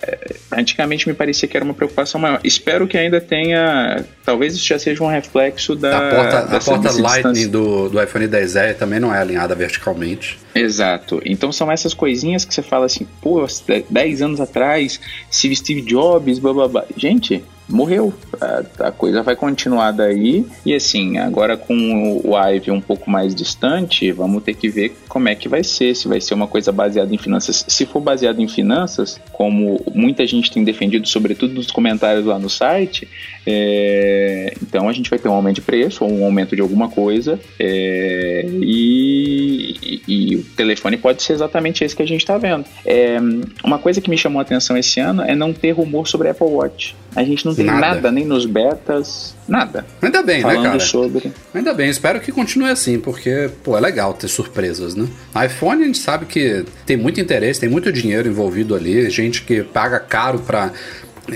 [0.51, 2.39] antigamente me parecia que era uma preocupação maior.
[2.43, 4.03] Espero que ainda tenha.
[4.24, 5.97] Talvez isso já seja um reflexo da.
[5.97, 10.39] A porta, a porta Lightning do, do iPhone 10 também não é alinhada verticalmente.
[10.55, 11.21] Exato.
[11.26, 13.45] Então são essas coisinhas que você fala assim, pô,
[13.89, 14.99] 10 anos atrás,
[15.30, 16.86] se Steve Jobs, blá blá blá.
[16.95, 17.43] Gente,
[17.74, 18.13] morreu.
[18.39, 20.45] A, a, coisa vai continuar daí.
[20.65, 25.28] E assim, agora com o Ive um pouco mais distante, vamos ter que ver como
[25.28, 25.95] é que vai ser.
[25.95, 27.65] Se vai ser uma coisa baseada em finanças.
[27.67, 32.49] Se for baseado em finanças, como muita gente tem defendido, sobretudo nos comentários lá no
[32.49, 33.07] site,
[33.45, 36.89] é, então a gente vai ter um aumento de preço ou um aumento de alguma
[36.89, 37.39] coisa.
[37.59, 42.65] É, e, e, e, o telefone pode ser exatamente esse que a gente está vendo.
[42.86, 43.17] É,
[43.63, 46.47] uma coisa que me chamou a atenção esse ano é não ter rumor sobre Apple
[46.47, 46.95] Watch.
[47.15, 49.86] A gente não tem nada, nada nem nos betas, nada.
[50.01, 50.80] Ainda bem, né, falando né, cara?
[50.80, 51.32] Sobre...
[51.53, 55.07] Ainda bem, espero que continue assim, porque, pô, é legal ter surpresas, né?
[55.45, 59.64] iPhone a gente sabe que tem muito interesse, tem muito dinheiro envolvido ali, gente que
[59.64, 60.72] paga caro para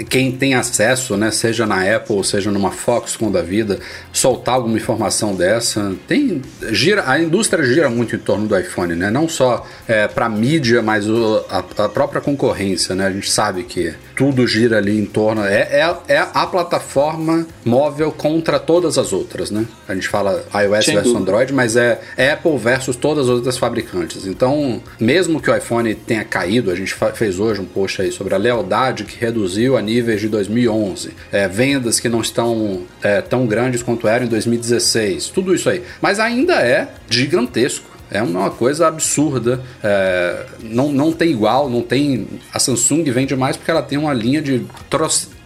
[0.09, 3.79] quem tem acesso, né, seja na Apple ou seja numa Foxconn da vida,
[4.11, 9.09] soltar alguma informação dessa, tem gira, a indústria gira muito em torno do iPhone, né?
[9.09, 13.07] Não só é, para mídia, mas o, a, a, própria concorrência, né?
[13.07, 18.11] A gente sabe que tudo gira ali em torno é, é, é a plataforma móvel
[18.11, 19.65] contra todas as outras, né?
[19.87, 21.19] A gente fala iOS Sem versus dúvida.
[21.19, 22.01] Android, mas é
[22.33, 24.25] Apple versus todas as outras fabricantes.
[24.25, 28.33] Então, mesmo que o iPhone tenha caído, a gente fez hoje um post aí sobre
[28.33, 33.45] a lealdade que reduziu a níveis de 2011, é, vendas que não estão é, tão
[33.45, 35.83] grandes quanto eram em 2016, tudo isso aí.
[36.01, 39.61] Mas ainda é gigantesco É uma coisa absurda.
[39.83, 42.27] É, não, não tem igual, não tem.
[42.53, 44.65] A Samsung vende mais porque ela tem uma linha de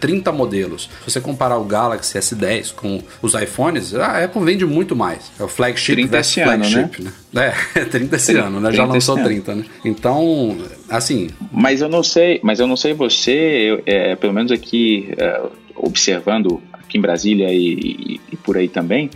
[0.00, 0.88] 30 modelos.
[1.04, 5.30] Se você comparar o Galaxy S10 com os iPhones, a Apple vende muito mais.
[5.38, 7.12] É o flagship 30 esse flagship, ano, né?
[7.32, 7.54] né?
[7.74, 8.72] É, 30 esse 30, ano, né?
[8.72, 9.64] Já lançou 30, né?
[9.84, 10.58] Então,
[10.88, 11.30] assim.
[11.50, 15.42] Mas eu não sei, mas eu não sei você, eu, é, pelo menos aqui, é,
[15.76, 19.10] observando aqui em Brasília e, e, e por aí também,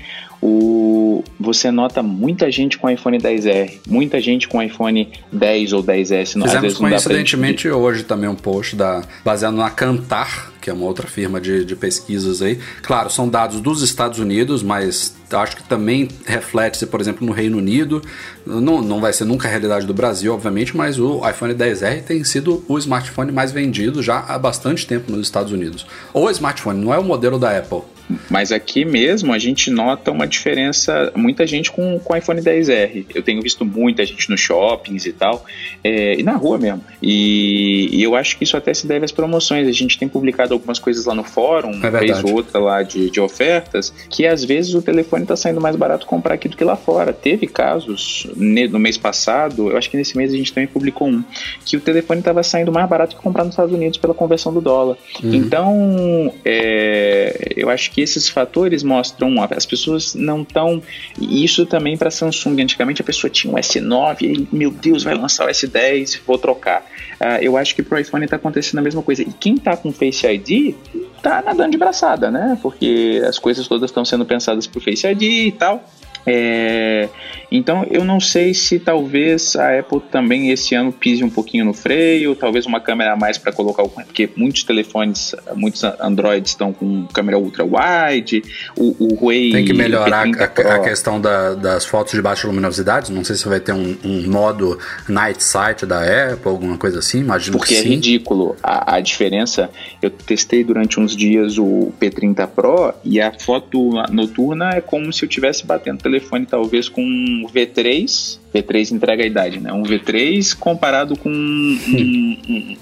[0.48, 6.26] o, você nota muita gente com iPhone 10R, muita gente com iPhone 10 ou 10S.
[6.26, 10.84] Fizemos às vezes coincidentemente hoje também um post da, baseado na Cantar, que é uma
[10.84, 12.60] outra firma de, de pesquisas aí.
[12.80, 17.58] Claro, são dados dos Estados Unidos, mas acho que também reflete-se, por exemplo, no Reino
[17.58, 18.00] Unido.
[18.46, 22.22] Não, não vai ser nunca a realidade do Brasil, obviamente, mas o iPhone 10R tem
[22.22, 25.84] sido o smartphone mais vendido já há bastante tempo nos Estados Unidos.
[26.14, 27.95] O smartphone, não é o modelo da Apple.
[28.30, 33.06] Mas aqui mesmo a gente nota uma diferença, muita gente com o iPhone 10R.
[33.14, 35.44] Eu tenho visto muita gente nos shoppings e tal,
[35.82, 36.82] é, e na rua mesmo.
[37.02, 39.66] E, e, eu acho que isso até se deve às promoções.
[39.68, 43.20] A gente tem publicado algumas coisas lá no fórum, é ou outra lá de, de
[43.20, 46.76] ofertas, que às vezes o telefone está saindo mais barato comprar aqui do que lá
[46.76, 47.12] fora.
[47.12, 51.24] Teve casos no mês passado, eu acho que nesse mês a gente também publicou um,
[51.64, 54.60] que o telefone estava saindo mais barato que comprar nos Estados Unidos pela conversão do
[54.60, 54.96] dólar.
[55.22, 55.34] Uhum.
[55.34, 60.82] Então, é, eu acho que esses fatores mostram as pessoas não estão.
[61.20, 62.62] Isso também para Samsung.
[62.62, 66.84] Antigamente a pessoa tinha um S9 e, meu Deus, vai lançar o S10, vou trocar.
[67.20, 69.22] Uh, eu acho que pro iPhone está acontecendo a mesma coisa.
[69.22, 70.74] E quem está com Face ID
[71.22, 72.58] tá nadando de braçada, né?
[72.62, 75.82] Porque as coisas todas estão sendo pensadas pro Face ID e tal.
[76.26, 77.08] É,
[77.52, 81.72] então eu não sei se talvez a Apple também esse ano pise um pouquinho no
[81.72, 87.06] freio, talvez uma câmera a mais para colocar porque muitos telefones, muitos Androids estão com
[87.06, 88.42] câmera ultra wide,
[88.76, 93.12] o, o Huawei tem que melhorar a, a, questão da, das fotos de baixa luminosidade.
[93.12, 97.20] Não sei se vai ter um, um, modo night sight da Apple, alguma coisa assim.
[97.20, 97.90] Imagino porque que é sim.
[97.90, 99.70] ridículo a, a diferença.
[100.00, 105.24] Eu testei durante uns dias o P30 Pro e a foto noturna é como se
[105.24, 109.72] eu estivesse batendo o telefone talvez com um V3, V3 entrega a idade, né?
[109.72, 112.76] Um V3 comparado com um, um,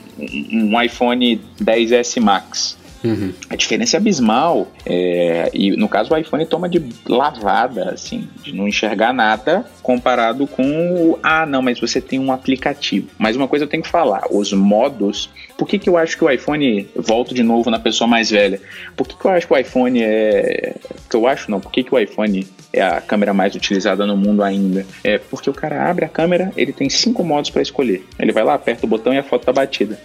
[0.52, 2.78] um, iPhone 10S Max.
[3.02, 3.34] Uhum.
[3.50, 4.68] A diferença é abismal.
[4.86, 10.46] É, e no caso o iPhone toma de lavada, assim, de não enxergar nada comparado
[10.46, 11.18] com o.
[11.22, 13.08] Ah, não, mas você tem um aplicativo.
[13.18, 15.28] Mas uma coisa eu tenho que falar: os modos.
[15.58, 16.88] Por que, que eu acho que o iPhone.
[16.96, 18.58] Volto de novo na pessoa mais velha.
[18.96, 20.74] Por que, que eu acho que o iPhone é.
[21.10, 24.16] Que eu acho não, por que, que o iPhone é a câmera mais utilizada no
[24.16, 24.84] mundo ainda?
[25.02, 28.04] É porque o cara abre a câmera, ele tem cinco modos para escolher.
[28.18, 29.98] Ele vai lá, aperta o botão e a foto tá batida.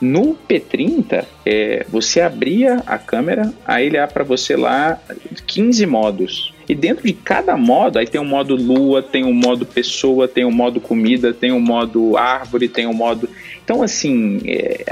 [0.00, 4.98] No P30, é, você abria a câmera, aí ele abre para você lá
[5.46, 6.52] 15 modos.
[6.68, 10.44] E dentro de cada modo, aí tem o modo lua, tem o modo pessoa, tem
[10.44, 13.28] o modo comida, tem o modo árvore, tem o modo.
[13.66, 14.84] Então, assim, é,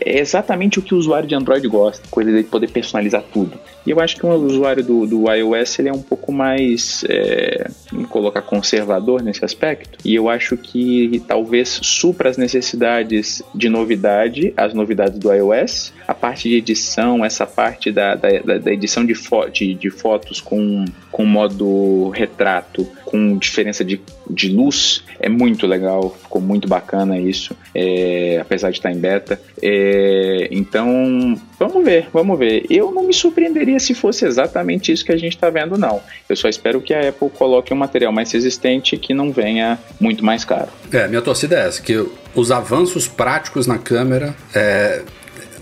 [0.00, 3.58] é exatamente o que o usuário de Android gosta, coisa de poder personalizar tudo.
[3.84, 7.68] E eu acho que o usuário do, do iOS ele é um pouco mais, é,
[7.92, 9.98] vamos colocar, conservador nesse aspecto.
[10.02, 16.14] E eu acho que talvez supra as necessidades de novidade, as novidades do iOS, a
[16.14, 20.86] parte de edição, essa parte da, da, da edição de, fo de, de fotos com,
[21.12, 27.54] com modo retrato, com diferença de, de luz, é muito legal, ficou muito bacana isso,
[27.74, 29.38] é, apesar de estar em beta.
[29.62, 32.64] É, então, vamos ver, vamos ver.
[32.70, 36.00] Eu não me surpreenderia se fosse exatamente isso que a gente está vendo, não.
[36.26, 40.24] Eu só espero que a Apple coloque um material mais resistente que não venha muito
[40.24, 40.68] mais caro.
[40.90, 42.02] É, minha torcida é essa, que
[42.34, 45.02] os avanços práticos na câmera é,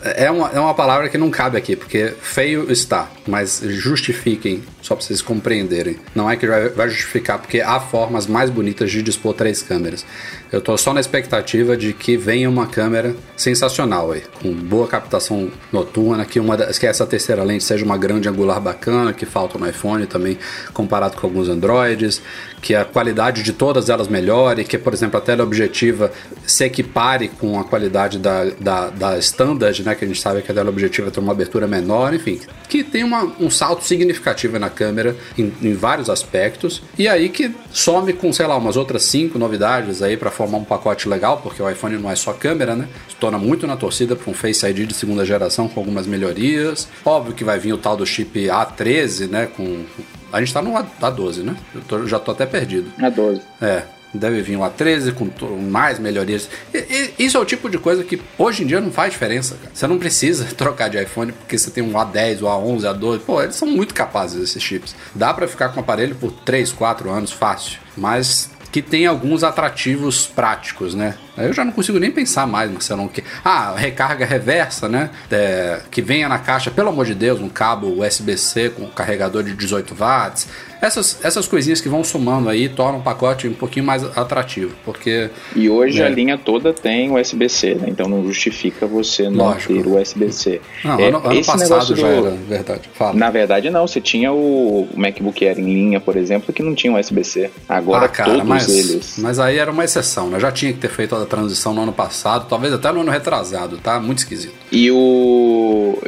[0.03, 4.95] é uma, é uma palavra que não cabe aqui, porque feio está, mas justifiquem, só
[4.95, 5.97] para vocês compreenderem.
[6.15, 10.07] Não é que vai justificar, porque há formas mais bonitas de dispor três câmeras.
[10.53, 15.51] Eu tô só na expectativa de que venha uma câmera sensacional aí, com boa captação
[15.73, 19.59] noturna, que, uma das, que essa terceira lente seja uma grande angular bacana, que falta
[19.59, 20.39] no iPhone também,
[20.73, 22.23] comparado com alguns Androids,
[22.63, 26.13] que a qualidade de todas elas melhore, que, por exemplo, a teleobjetiva
[26.47, 30.53] se equipare com a qualidade da, da, da standard, né, que a gente sabe que
[30.53, 35.17] a teleobjetiva tem uma abertura menor, enfim, que tem uma, um salto significativo na câmera
[35.37, 40.03] em, em vários aspectos, e aí que some com, sei lá, umas outras cinco novidades
[40.03, 42.87] aí para formar um pacote legal, porque o iPhone não é só câmera, né?
[43.09, 46.89] Se torna muito na torcida para um Face ID de segunda geração com algumas melhorias.
[47.05, 49.49] Óbvio que vai vir o tal do chip A13, né?
[49.57, 49.85] Com
[50.33, 51.57] a gente tá no A12, né?
[51.75, 52.91] Eu tô, já tô até perdido.
[52.99, 53.41] A12.
[53.61, 53.96] É.
[54.17, 56.49] Deve vir um A13 com mais melhorias.
[56.73, 59.57] E, e, isso é o tipo de coisa que hoje em dia não faz diferença.
[59.57, 59.71] Cara.
[59.75, 63.21] Você não precisa trocar de iPhone porque você tem um A10, o A11, A12.
[63.21, 64.95] Pô, eles são muito capazes esses chips.
[65.15, 67.79] Dá para ficar com o aparelho por 3, 4 anos fácil.
[67.97, 71.15] Mas que tem alguns atrativos práticos, né?
[71.35, 73.09] Eu já não consigo nem pensar mais, Marcelo.
[73.09, 73.25] Que...
[73.43, 75.09] Ah, recarga reversa, né?
[75.31, 79.55] É, que venha na caixa, pelo amor de Deus, um cabo USB-C com carregador de
[79.55, 80.49] 18 watts.
[80.87, 85.31] Essas, essas coisinhas que vão somando aí tornam o pacote um pouquinho mais atrativo, porque...
[85.57, 86.07] E hoje né?
[86.07, 87.89] a linha toda tem USB-C, né?
[87.89, 89.75] Então não justifica você não Lógico.
[89.75, 90.61] ter o USB-C.
[90.85, 92.27] Não, é, ano, ano passado já do...
[92.29, 92.91] era verdade.
[92.95, 93.15] Fala.
[93.15, 96.97] Na verdade não, você tinha o MacBook Air em linha, por exemplo, que não tinha
[96.97, 97.51] USB-C.
[97.69, 99.19] Agora ah, cara, todos mas, eles...
[99.19, 100.39] Mas aí era uma exceção, né?
[100.39, 103.79] Já tinha que ter feito a transição no ano passado, talvez até no ano retrasado,
[103.79, 103.99] tá?
[103.99, 104.55] Muito esquisito.
[104.71, 105.99] E o...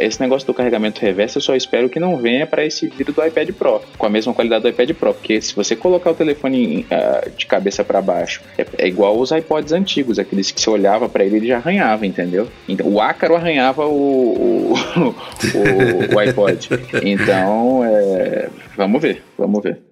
[0.00, 3.24] Esse negócio do carregamento reverso eu só espero que não venha para esse vírus do
[3.24, 6.86] iPad Pro, com a mesma qualidade do iPad Pro, porque se você colocar o telefone
[6.90, 11.08] uh, de cabeça para baixo, é, é, igual os iPods antigos, aqueles que você olhava
[11.08, 12.48] para ele ele já arranhava, entendeu?
[12.68, 14.74] Então, o ácaro arranhava o, o,
[16.12, 16.68] o, o iPod.
[17.04, 19.91] Então, é, vamos ver, vamos ver.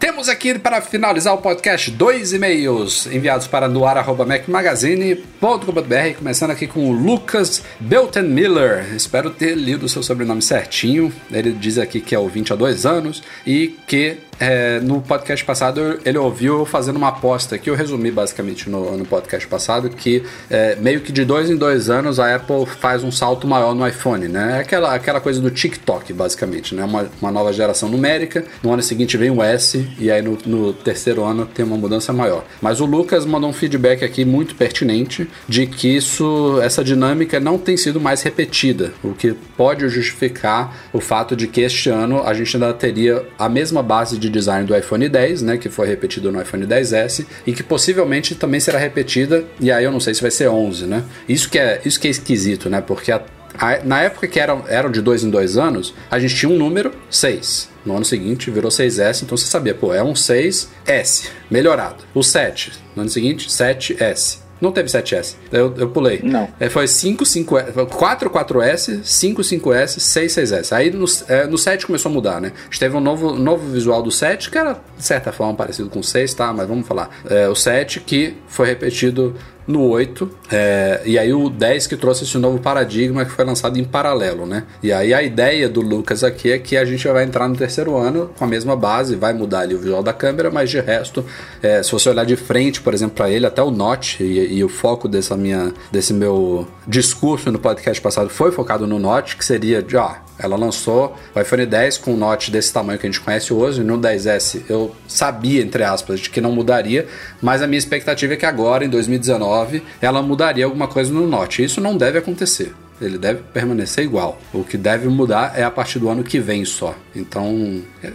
[0.00, 6.92] Temos aqui para finalizar o podcast dois e-mails enviados para noar.macmagazine.com.br, começando aqui com o
[6.92, 8.94] Lucas Belton Miller.
[8.94, 11.12] Espero ter lido o seu sobrenome certinho.
[11.30, 16.00] Ele diz aqui que é ouvinte há dois anos e que é, no podcast passado
[16.02, 20.76] ele ouviu fazendo uma aposta que eu resumi basicamente no, no podcast passado, que é,
[20.76, 24.28] meio que de dois em dois anos a Apple faz um salto maior no iPhone,
[24.28, 24.56] né?
[24.56, 26.82] É aquela, aquela coisa do TikTok, basicamente, né?
[26.82, 30.72] Uma, uma nova geração numérica, no ano seguinte vem o S e aí no, no
[30.72, 32.44] terceiro ano tem uma mudança maior.
[32.62, 37.58] Mas o Lucas mandou um feedback aqui muito pertinente de que isso, essa dinâmica não
[37.58, 42.32] tem sido mais repetida, o que pode justificar o fato de que este ano a
[42.32, 46.30] gente ainda teria a mesma base de design do iPhone 10, né, que foi repetido
[46.30, 50.22] no iPhone 10S e que possivelmente também será repetida, e aí eu não sei se
[50.22, 51.04] vai ser 11, né?
[51.28, 52.80] Isso que é, isso que é esquisito, né?
[52.80, 53.22] Porque a,
[53.58, 56.56] a, na época que eram, eram de dois em dois anos, a gente tinha um
[56.56, 57.68] número 6.
[57.84, 62.04] No ano seguinte virou 6S, então você sabia, pô, é um 6S, melhorado.
[62.14, 64.49] O 7, no ano seguinte, 7S.
[64.60, 65.36] Não teve 7S.
[65.50, 66.20] Eu, eu pulei.
[66.22, 66.48] Não.
[66.58, 70.72] É, foi 5, 5S, 4, 4S, 5, 5S, 6, 6S.
[70.76, 72.52] Aí no, é, no 7 começou a mudar, né?
[72.54, 75.88] A gente teve um novo, novo visual do 7, que era, de certa forma, parecido
[75.88, 76.52] com o 6, tá?
[76.52, 77.10] Mas vamos falar.
[77.28, 79.34] É, o 7 que foi repetido
[79.66, 83.78] no 8, é, e aí o 10 que trouxe esse novo paradigma que foi lançado
[83.78, 84.64] em paralelo, né?
[84.82, 87.96] E aí a ideia do Lucas aqui é que a gente vai entrar no terceiro
[87.96, 91.24] ano com a mesma base, vai mudar ali o visual da câmera, mas de resto,
[91.62, 94.64] é, se você olhar de frente, por exemplo, para ele, até o Note e, e,
[94.64, 99.44] o foco dessa minha, desse meu discurso no podcast passado foi focado no Note, que
[99.44, 103.10] seria de, ó, ela lançou o iPhone 10 com um Note desse tamanho que a
[103.10, 107.06] gente conhece hoje, no 10S eu sabia, entre aspas, de que não mudaria,
[107.40, 111.62] mas a minha expectativa é que agora, em 2019, ela mudaria alguma coisa no Note.
[111.62, 112.74] Isso não deve acontecer.
[113.00, 114.38] Ele deve permanecer igual.
[114.52, 116.94] O que deve mudar é a partir do ano que vem só.
[117.16, 118.10] Então, é,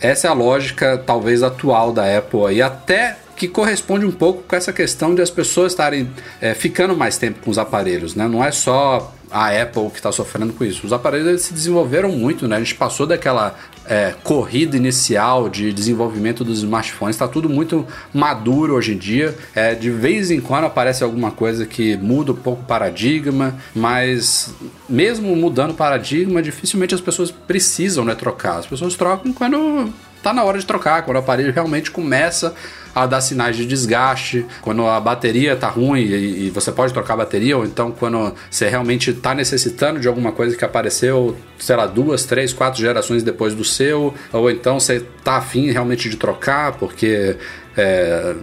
[0.00, 4.54] essa é a lógica, talvez, atual da Apple e até que corresponde um pouco com
[4.54, 6.10] essa questão de as pessoas estarem
[6.42, 8.28] é, ficando mais tempo com os aparelhos, né?
[8.28, 10.86] Não é só a Apple que está sofrendo com isso.
[10.86, 12.56] Os aparelhos se desenvolveram muito, né?
[12.56, 18.74] A gente passou daquela é, corrida inicial de desenvolvimento dos smartphones, está tudo muito maduro
[18.74, 19.34] hoje em dia.
[19.54, 24.52] É, de vez em quando aparece alguma coisa que muda um pouco o paradigma, mas
[24.86, 28.58] mesmo mudando o paradigma, dificilmente as pessoas precisam né, trocar.
[28.58, 32.54] As pessoas trocam quando está na hora de trocar, quando o aparelho realmente começa
[32.94, 37.14] a dar sinais de desgaste, quando a bateria tá ruim e, e você pode trocar
[37.14, 41.76] a bateria, ou então quando você realmente está necessitando de alguma coisa que apareceu, sei
[41.76, 46.16] lá, duas, três, quatro gerações depois do seu, ou então você tá afim realmente de
[46.16, 47.36] trocar, porque
[47.76, 48.34] é,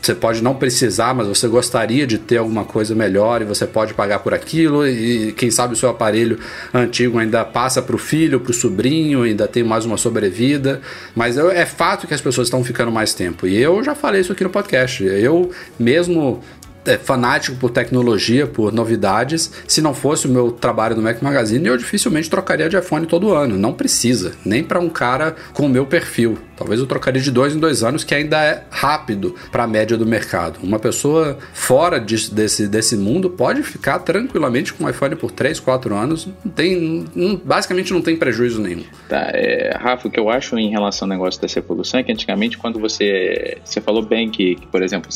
[0.00, 3.94] você pode não precisar, mas você gostaria de ter alguma coisa melhor e você pode
[3.94, 4.86] pagar por aquilo.
[4.86, 6.38] E quem sabe o seu aparelho
[6.72, 10.80] antigo ainda passa para o filho, para o sobrinho, ainda tem mais uma sobrevida.
[11.14, 13.46] Mas é fato que as pessoas estão ficando mais tempo.
[13.46, 15.04] E eu já falei isso aqui no podcast.
[15.04, 16.40] Eu mesmo
[16.86, 19.50] é, fanático por tecnologia, por novidades.
[19.66, 23.34] Se não fosse o meu trabalho no Mac Magazine, eu dificilmente trocaria de iPhone todo
[23.34, 23.58] ano.
[23.58, 26.38] Não precisa, nem para um cara com o meu perfil.
[26.56, 29.96] Talvez eu trocaria de dois em dois anos, que ainda é rápido para a média
[29.96, 30.58] do mercado.
[30.62, 35.60] Uma pessoa fora de, desse, desse mundo pode ficar tranquilamente com um iPhone por 3,
[35.60, 36.28] 4 anos.
[36.44, 38.84] Não tem, não, basicamente não tem prejuízo nenhum.
[39.08, 42.12] Tá, é, Rafa, o que eu acho em relação ao negócio dessa evolução é que
[42.12, 43.58] antigamente, quando você.
[43.64, 45.10] Você falou bem que, que por exemplo,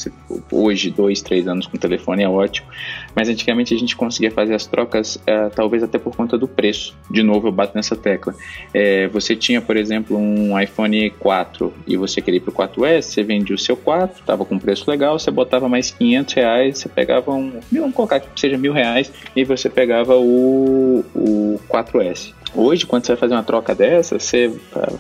[0.50, 2.68] hoje, dois, três anos com telefone é ótimo,
[3.14, 6.96] mas antigamente a gente conseguia fazer as trocas, é, talvez até por conta do preço.
[7.10, 8.34] De novo, eu bato nessa tecla.
[8.72, 13.02] É, você tinha, por exemplo, um iPhone 4 4 e você queria ir pro 4S,
[13.02, 16.88] você vendia o seu 4, tava com preço legal, você botava mais 500 reais, você
[16.88, 22.32] pegava um, vamos colocar que seja mil reais, e você pegava o, o 4S.
[22.54, 24.52] Hoje, quando você vai fazer uma troca dessa, você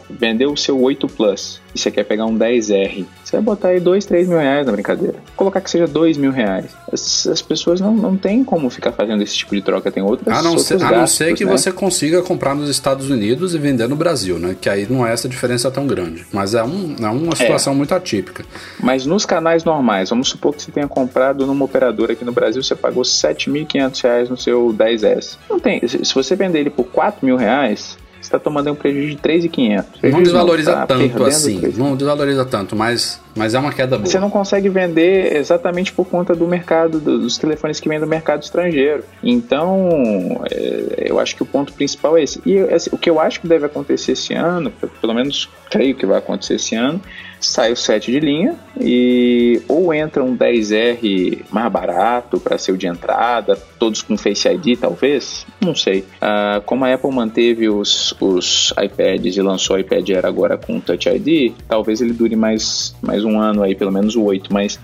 [0.08, 3.80] vendeu o seu 8 Plus e você quer pegar um 10R, você vai botar aí
[3.80, 5.14] 2, 3 mil reais na brincadeira.
[5.36, 6.66] Colocar que seja 2 mil reais.
[6.92, 10.36] As, as, pessoas não, não têm como ficar fazendo esse tipo de troca, tem outras
[10.36, 11.50] A não, ser, gastos, a não ser que né?
[11.50, 14.56] você consiga comprar nos Estados Unidos e vender no Brasil, né?
[14.60, 16.26] Que aí não é essa diferença tão grande.
[16.32, 17.76] Mas é, um, é uma situação é.
[17.76, 18.44] muito atípica.
[18.80, 22.62] Mas nos canais normais, vamos supor que você tenha comprado numa operadora aqui no Brasil,
[22.62, 25.36] você pagou 7.500 reais no seu 10S.
[25.48, 29.16] Não tem, se você vender ele por 4 mil reais, está tomando um prejuízo de
[29.16, 30.02] 3,500.
[30.02, 34.06] Não desvaloriza tá tanto assim, não desvaloriza tanto, mas, mas é uma queda boa.
[34.06, 38.42] Você não consegue vender exatamente por conta do mercado, dos telefones que vêm do mercado
[38.42, 39.04] estrangeiro.
[39.22, 42.40] Então, é, eu acho que o ponto principal é esse.
[42.44, 46.04] E assim, o que eu acho que deve acontecer esse ano, pelo menos creio que
[46.04, 47.00] vai acontecer esse ano,
[47.40, 52.76] sai o 7 de linha e ou entra um 10R mais barato para ser o
[52.76, 56.00] de entrada, todos com Face ID talvez, não sei.
[56.00, 60.80] Uh, como a Apple manteve os, os iPads e lançou o iPad Air agora com
[60.80, 64.78] Touch ID, talvez ele dure mais, mais um ano aí, pelo menos o 8, mas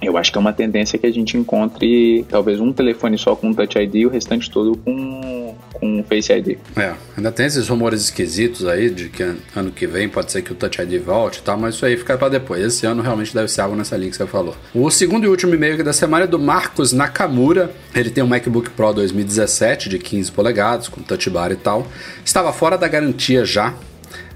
[0.00, 3.52] eu acho que é uma tendência que a gente encontre talvez um telefone só com
[3.52, 5.47] Touch ID e o restante todo com,
[5.80, 6.58] com Face ID.
[6.76, 10.52] É, ainda tem esses rumores esquisitos aí de que ano que vem pode ser que
[10.52, 12.62] o Touch ID volte e tal, mas isso aí fica para depois.
[12.62, 14.56] Esse ano realmente deve ser algo nessa linha que você falou.
[14.74, 17.70] O segundo e último e-mail da semana é do Marcos Nakamura.
[17.94, 21.86] Ele tem um MacBook Pro 2017 de 15 polegadas, com touch bar e tal.
[22.24, 23.74] Estava fora da garantia já,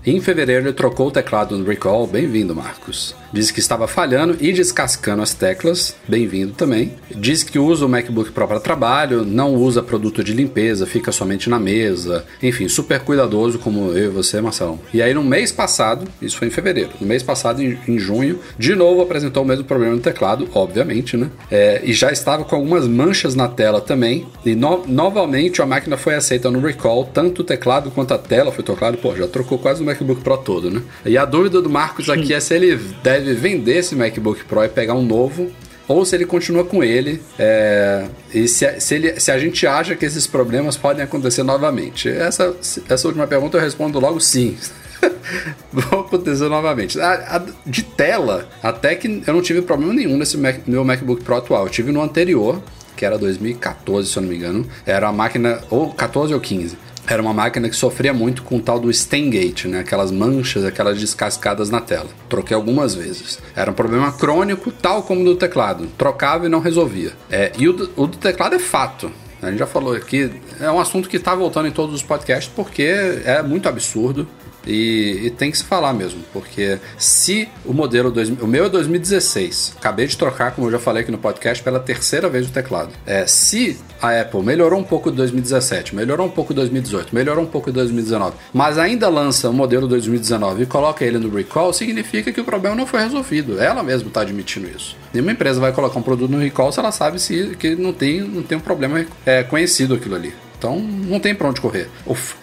[0.05, 2.09] em fevereiro, ele trocou o teclado no Recall.
[2.09, 3.15] Bem-vindo, Marcos.
[3.33, 5.97] Diz que estava falhando e descascando as teclas.
[6.07, 6.93] Bem-vindo também.
[7.11, 11.49] Diz que usa o MacBook Pro para trabalho, não usa produto de limpeza, fica somente
[11.49, 12.27] na mesa.
[12.43, 14.79] Enfim, super cuidadoso como eu e você, Marcelo.
[14.93, 18.39] E aí, no mês passado, isso foi em fevereiro, no mês passado, em, em junho,
[18.59, 21.31] de novo apresentou o mesmo problema no teclado, obviamente, né?
[21.51, 24.27] É, e já estava com algumas manchas na tela também.
[24.45, 28.53] E no, novamente a máquina foi aceita no Recall, tanto o teclado quanto a tela
[28.53, 28.99] foi tocado.
[28.99, 30.83] Pô, já trocou quase o MacBook Pro todo, né?
[31.07, 34.69] E a dúvida do Marcos aqui é se ele deve vender esse MacBook Pro e
[34.69, 35.51] pegar um novo
[35.89, 39.97] ou se ele continua com ele é, e se, se, ele, se a gente acha
[39.97, 42.09] que esses problemas podem acontecer novamente.
[42.09, 42.55] Essa,
[42.89, 44.57] essa última pergunta eu respondo logo sim.
[45.73, 47.01] Vão acontecer novamente.
[47.01, 51.23] A, a, de tela, até que eu não tive problema nenhum nesse Mac, meu MacBook
[51.23, 51.65] Pro atual.
[51.65, 52.63] Eu tive no anterior,
[52.97, 54.67] que era 2014, se eu não me engano.
[54.87, 58.61] Era a máquina, ou 14 ou 15 era uma máquina que sofria muito com o
[58.61, 59.81] tal do Steingate, né?
[59.81, 62.09] Aquelas manchas, aquelas descascadas na tela.
[62.29, 63.39] Troquei algumas vezes.
[63.57, 65.89] Era um problema crônico, tal como do teclado.
[65.99, 67.13] Trocava e não resolvia.
[67.31, 69.11] É, e o do, o do teclado é fato.
[69.43, 70.31] A gente já falou aqui,
[70.61, 72.85] é um assunto que está voltando em todos os podcasts porque
[73.25, 74.29] é muito absurdo.
[74.67, 78.11] E, e, tem que se falar mesmo, porque se o modelo.
[78.11, 81.63] Dois, o meu é 2016, acabei de trocar, como eu já falei aqui no podcast,
[81.63, 82.91] pela terceira vez o teclado.
[83.07, 87.45] É, se a Apple melhorou um pouco de 2017, melhorou um pouco de 2018, melhorou
[87.45, 91.73] um pouco de 2019, mas ainda lança o modelo 2019 e coloca ele no recall,
[91.73, 93.61] significa que o problema não foi resolvido.
[93.61, 94.97] Ela mesma está admitindo isso.
[95.13, 98.21] Nenhuma empresa vai colocar um produto no recall se ela sabe se, que não tem,
[98.21, 100.33] não tem um problema é, conhecido aquilo ali.
[100.63, 101.89] Então não tem para onde correr.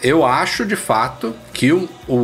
[0.04, 2.16] Eu acho de fato que o, o,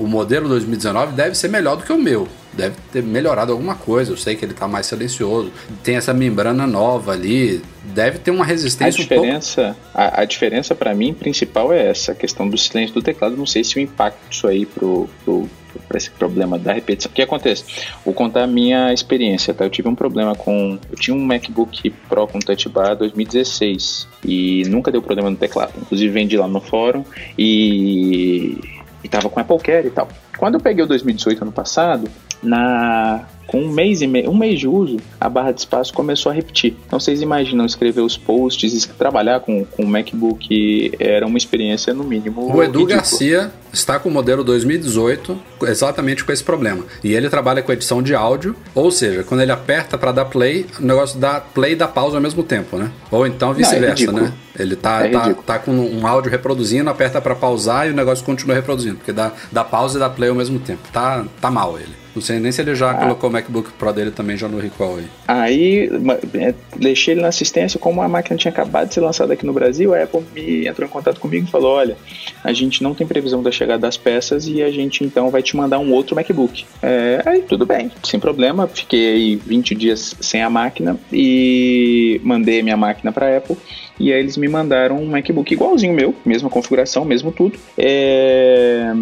[0.00, 2.26] o, modelo 2019 deve ser melhor do que o meu.
[2.52, 4.10] Deve ter melhorado alguma coisa.
[4.10, 5.52] Eu sei que ele está mais silencioso.
[5.84, 7.62] Tem essa membrana nova ali.
[7.84, 9.00] Deve ter uma resistência.
[9.00, 9.80] A diferença, um pouco...
[9.94, 13.36] a, a diferença para mim principal é essa a questão do silêncio do teclado.
[13.36, 15.48] Não sei se o impacto disso aí pro, pro
[15.80, 17.10] para esse problema da repetição.
[17.10, 17.64] O que acontece?
[18.04, 19.64] Vou contar a minha experiência, tá?
[19.64, 20.78] Eu tive um problema com.
[20.90, 25.72] Eu tinha um MacBook Pro com Touch Bar 2016 e nunca deu problema no teclado.
[25.80, 27.04] Inclusive vendi lá no fórum
[27.38, 28.58] e.
[29.02, 30.08] e tava com Apple Care e tal.
[30.36, 32.08] Quando eu peguei o 2018 ano passado,
[32.42, 36.32] na com um mês e meio, um mês de uso, a barra de espaço começou
[36.32, 36.76] a repetir.
[36.86, 42.04] Então vocês imaginam escrever os posts, trabalhar com, com o MacBook era uma experiência no
[42.04, 42.54] mínimo.
[42.54, 42.96] O Edu ridícula.
[42.96, 46.84] Garcia está com o modelo 2018 exatamente com esse problema.
[47.02, 50.66] E ele trabalha com edição de áudio, ou seja, quando ele aperta para dar play,
[50.78, 52.90] o negócio dá play e dá pausa ao mesmo tempo, né?
[53.10, 54.32] Ou então vice-versa, é né?
[54.58, 58.24] Ele tá, é tá, tá, com um áudio reproduzindo, aperta para pausar e o negócio
[58.24, 60.82] continua reproduzindo, porque dá, dá pausa e dá play ao mesmo tempo.
[60.92, 62.04] Tá, tá mal ele.
[62.14, 62.94] Não sei nem se ele já ah.
[62.94, 65.06] colocou o MacBook Pro dele também já no recall aí.
[65.26, 65.90] Aí
[66.34, 69.52] é, deixei ele na assistência, como a máquina tinha acabado de ser lançada aqui no
[69.52, 71.96] Brasil, a Apple me entrou em contato comigo e falou: olha,
[72.44, 75.56] a gente não tem previsão da chegada das peças e a gente então vai te
[75.56, 76.64] mandar um outro MacBook.
[76.80, 78.68] É, aí tudo bem, sem problema.
[78.68, 83.56] Fiquei aí 20 dias sem a máquina e mandei minha máquina para Apple.
[83.98, 87.58] E aí eles me mandaram um MacBook igualzinho meu, mesma configuração, mesmo tudo.
[87.76, 88.92] É...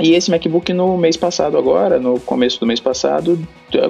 [0.00, 3.38] E esse MacBook no mês passado agora, no começo do mês passado,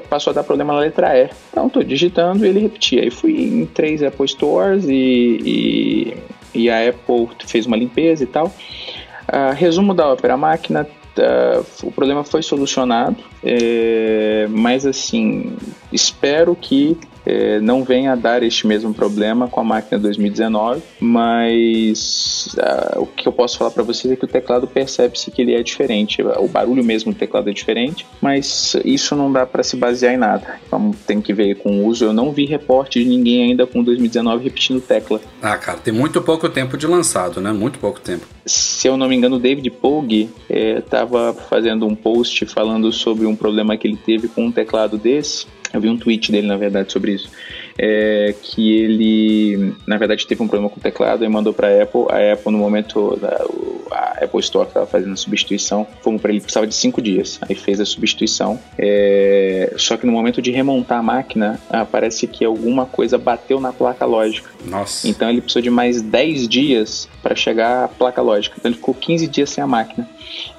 [0.08, 1.28] passou a dar problema na letra E.
[1.50, 3.02] Então tô digitando e ele repetia.
[3.02, 6.16] Aí fui em três Apple Stores e, e,
[6.54, 8.46] e a Apple fez uma limpeza e tal.
[8.46, 10.86] Uh, resumo da ópera: a máquina
[11.18, 15.56] Uh, o problema foi solucionado, é, mas assim,
[15.92, 16.96] espero que
[17.28, 23.06] é, não venha a dar este mesmo problema com a máquina 2019, mas uh, o
[23.06, 26.22] que eu posso falar para vocês é que o teclado percebe-se que ele é diferente,
[26.22, 30.16] o barulho mesmo do teclado é diferente, mas isso não dá para se basear em
[30.16, 30.58] nada.
[30.66, 32.06] Então tem que ver com o uso.
[32.06, 35.20] Eu não vi reporte de ninguém ainda com 2019 repetindo tecla.
[35.42, 37.52] Ah, cara, tem muito pouco tempo de lançado, né?
[37.52, 38.26] Muito pouco tempo.
[38.46, 43.26] Se eu não me engano, o David Pogue estava é, fazendo um post falando sobre
[43.26, 46.56] um problema que ele teve com um teclado desse eu vi um tweet dele, na
[46.56, 47.30] verdade, sobre isso.
[47.78, 51.82] É, que ele, na verdade, teve um problema com o teclado e mandou para a
[51.82, 52.06] Apple.
[52.10, 53.44] A Apple, no momento, da,
[53.90, 57.38] a Apple Store estava fazendo a substituição, fomos para ele, precisava de cinco dias.
[57.48, 58.58] Aí fez a substituição.
[58.76, 63.60] É, só que no momento de remontar a máquina, ah, parece que alguma coisa bateu
[63.60, 64.50] na placa lógica.
[64.64, 65.08] Nossa.
[65.08, 68.56] Então ele precisou de mais 10 dias para chegar à placa lógica.
[68.58, 70.08] Então ele ficou 15 dias sem a máquina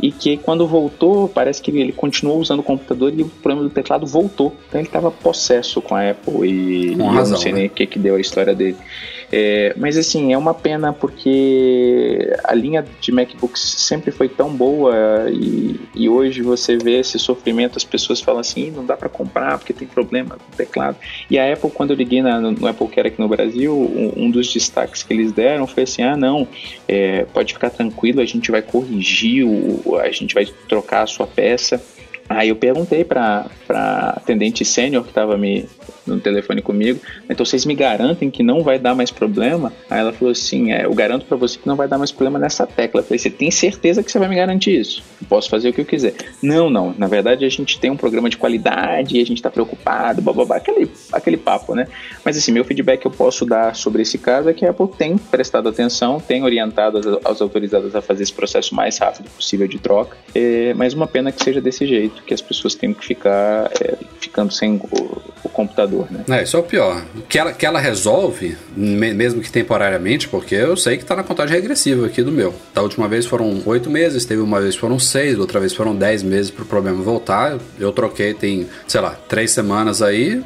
[0.01, 3.73] e que quando voltou, parece que ele continuou usando o computador e o problema do
[3.73, 4.55] teclado voltou.
[4.67, 7.57] Então ele estava possesso com a Apple e, com razão, eu não sei né?
[7.59, 8.77] nem o que, que deu a história dele.
[9.31, 14.95] É, mas assim, é uma pena porque a linha de MacBooks sempre foi tão boa
[15.29, 19.59] e, e hoje você vê esse sofrimento, as pessoas falam assim, não dá para comprar
[19.59, 20.97] porque tem problema com o teclado.
[21.29, 24.31] E a Apple, quando eu liguei na, no Apple Care aqui no Brasil, um, um,
[24.31, 26.47] dos destaques que eles deram foi assim, ah não,
[26.87, 31.27] é, pode ficar tranquilo, a gente vai corrigir, o, a gente vai trocar a sua
[31.27, 31.79] peça.
[32.29, 33.49] Aí eu perguntei para
[34.15, 35.67] atendente sênior que estava me
[36.05, 36.99] no telefone comigo,
[37.29, 39.71] então vocês me garantem que não vai dar mais problema?
[39.89, 42.39] Aí ela falou assim, é, eu garanto para você que não vai dar mais problema
[42.39, 43.01] nessa tecla.
[43.01, 45.03] Eu falei, você tem certeza que você vai me garantir isso?
[45.21, 46.15] Eu posso fazer o que eu quiser.
[46.41, 49.49] Não, não, na verdade a gente tem um programa de qualidade e a gente está
[49.49, 51.87] preocupado, blá, aquele, aquele papo, né?
[52.25, 54.87] Mas assim, meu feedback que eu posso dar sobre esse caso é que a Apple
[54.97, 59.67] tem prestado atenção, tem orientado as, as autorizadas a fazer esse processo mais rápido possível
[59.67, 63.05] de troca, é, mas uma pena que seja desse jeito que as pessoas têm que
[63.05, 66.23] ficar é, ficando sem o, o, computador, né?
[66.29, 67.03] É, isso é o pior.
[67.27, 71.55] Que ela, que ela resolve, mesmo que temporariamente, porque eu sei que está na contagem
[71.55, 72.53] regressiva aqui do meu.
[72.73, 76.23] Da última vez foram oito meses, teve uma vez foram seis, outra vez foram dez
[76.23, 77.57] meses para o problema voltar.
[77.79, 80.41] Eu troquei tem, sei lá, três semanas aí.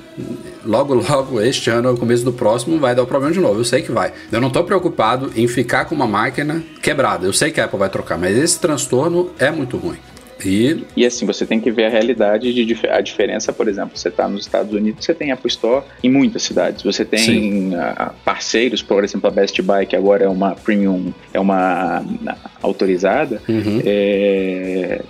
[0.65, 3.59] Logo, logo, este ano, no começo do próximo, vai dar o problema de novo.
[3.59, 4.13] Eu sei que vai.
[4.31, 7.25] Eu não estou preocupado em ficar com uma máquina quebrada.
[7.25, 9.97] Eu sei que a Apple vai trocar, mas esse transtorno é muito ruim.
[10.45, 10.83] E...
[10.95, 14.27] e assim, você tem que ver a realidade de a diferença, por exemplo, você está
[14.27, 16.83] nos Estados Unidos, você tem Apple Store em muitas cidades.
[16.83, 21.39] Você tem uh, parceiros, por exemplo, a Best Buy, que agora é uma premium, é
[21.39, 22.03] uma
[22.61, 23.81] autorizada, uhum.
[23.85, 25.01] é,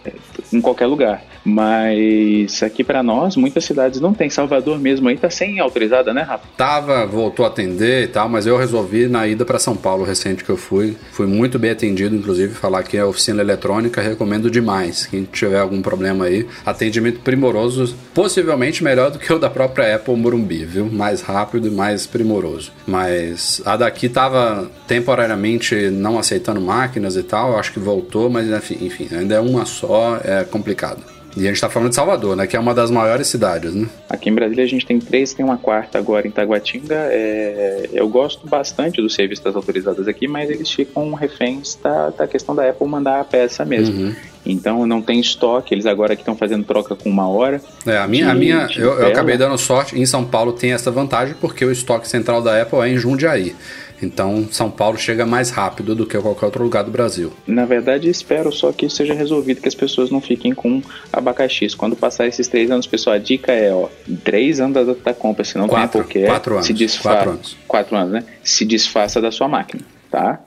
[0.51, 1.23] em qualquer lugar.
[1.45, 4.29] Mas aqui para nós, muitas cidades não tem.
[4.29, 6.47] Salvador mesmo aí tá sem autorizada, né, Rafa?
[6.57, 10.43] Tava, voltou a atender e tal, mas eu resolvi na ida para São Paulo recente
[10.43, 10.95] que eu fui.
[11.11, 15.05] Fui muito bem atendido, inclusive, falar que é oficina eletrônica, recomendo demais.
[15.05, 20.15] Quem tiver algum problema aí, atendimento primoroso, possivelmente melhor do que o da própria Apple
[20.15, 20.86] Morumbi, viu?
[20.86, 22.71] Mais rápido e mais primoroso.
[22.88, 29.07] Mas a daqui tava temporariamente não aceitando máquinas e tal, acho que voltou, mas enfim,
[29.11, 31.13] ainda é uma só, é complicado.
[31.36, 32.45] E a gente está falando de Salvador, né?
[32.45, 33.88] Que é uma das maiores cidades, né?
[34.09, 36.95] Aqui em Brasília a gente tem três, tem uma quarta agora em Taguatinga.
[36.95, 37.89] É...
[37.91, 42.69] Eu gosto bastante dos serviços autorizadas aqui, mas eles ficam reféns da, da questão da
[42.69, 43.99] Apple mandar a peça mesmo.
[43.99, 44.15] Uhum.
[44.46, 47.62] Então não tem estoque, eles agora que estão fazendo troca com uma hora.
[47.86, 49.98] É, a minha, de, a minha eu, eu acabei dando sorte.
[49.98, 53.56] Em São Paulo tem essa vantagem porque o estoque central da Apple é em Jundiaí.
[54.02, 57.32] Então, São Paulo chega mais rápido do que qualquer outro lugar do Brasil.
[57.48, 60.82] Na verdade, espero só que isso seja resolvido, que as pessoas não fiquem com
[61.12, 61.74] abacaxis.
[61.74, 63.88] Quando passar esses três anos, pessoal, a dica é, ó,
[64.24, 67.32] três anos da, da compra, se não quatro, tem porquê, quatro anos, se desfaça, quatro
[67.32, 67.58] anos.
[67.68, 68.24] Quatro anos, né?
[68.44, 70.41] Se desfaça da sua máquina, tá?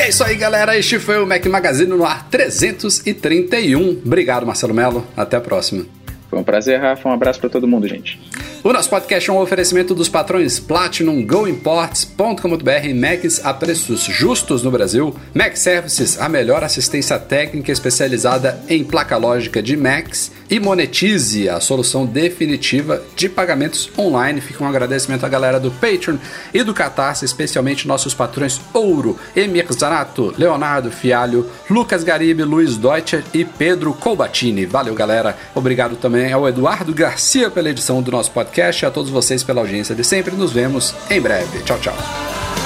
[0.00, 0.78] E é isso aí, galera.
[0.78, 4.00] Este foi o Mac Magazine no ar 331.
[4.02, 5.06] Obrigado, Marcelo Melo.
[5.14, 5.84] Até a próxima.
[6.30, 7.06] Foi um prazer, Rafa.
[7.06, 8.18] Um abraço para todo mundo, gente.
[8.64, 14.70] O nosso podcast é um oferecimento dos patrões Platinum, GoImports.com.br, Macs a preços justos no
[14.70, 21.48] Brasil, Mac Services, a melhor assistência técnica especializada em placa lógica de Macs, e Monetize,
[21.48, 24.40] a solução definitiva de pagamentos online.
[24.40, 26.16] Fica um agradecimento à galera do Patreon
[26.52, 33.22] e do Catarse, especialmente nossos patrões Ouro, Emir Zanato, Leonardo Fialho, Lucas Garibe, Luiz Deutscher
[33.32, 34.66] e Pedro Colbatini.
[34.66, 35.36] Valeu, galera.
[35.54, 39.60] Obrigado também ao Eduardo Garcia pela edição do nosso podcast e a todos vocês pela
[39.60, 40.34] audiência de sempre.
[40.34, 41.60] Nos vemos em breve.
[41.62, 42.59] Tchau, tchau.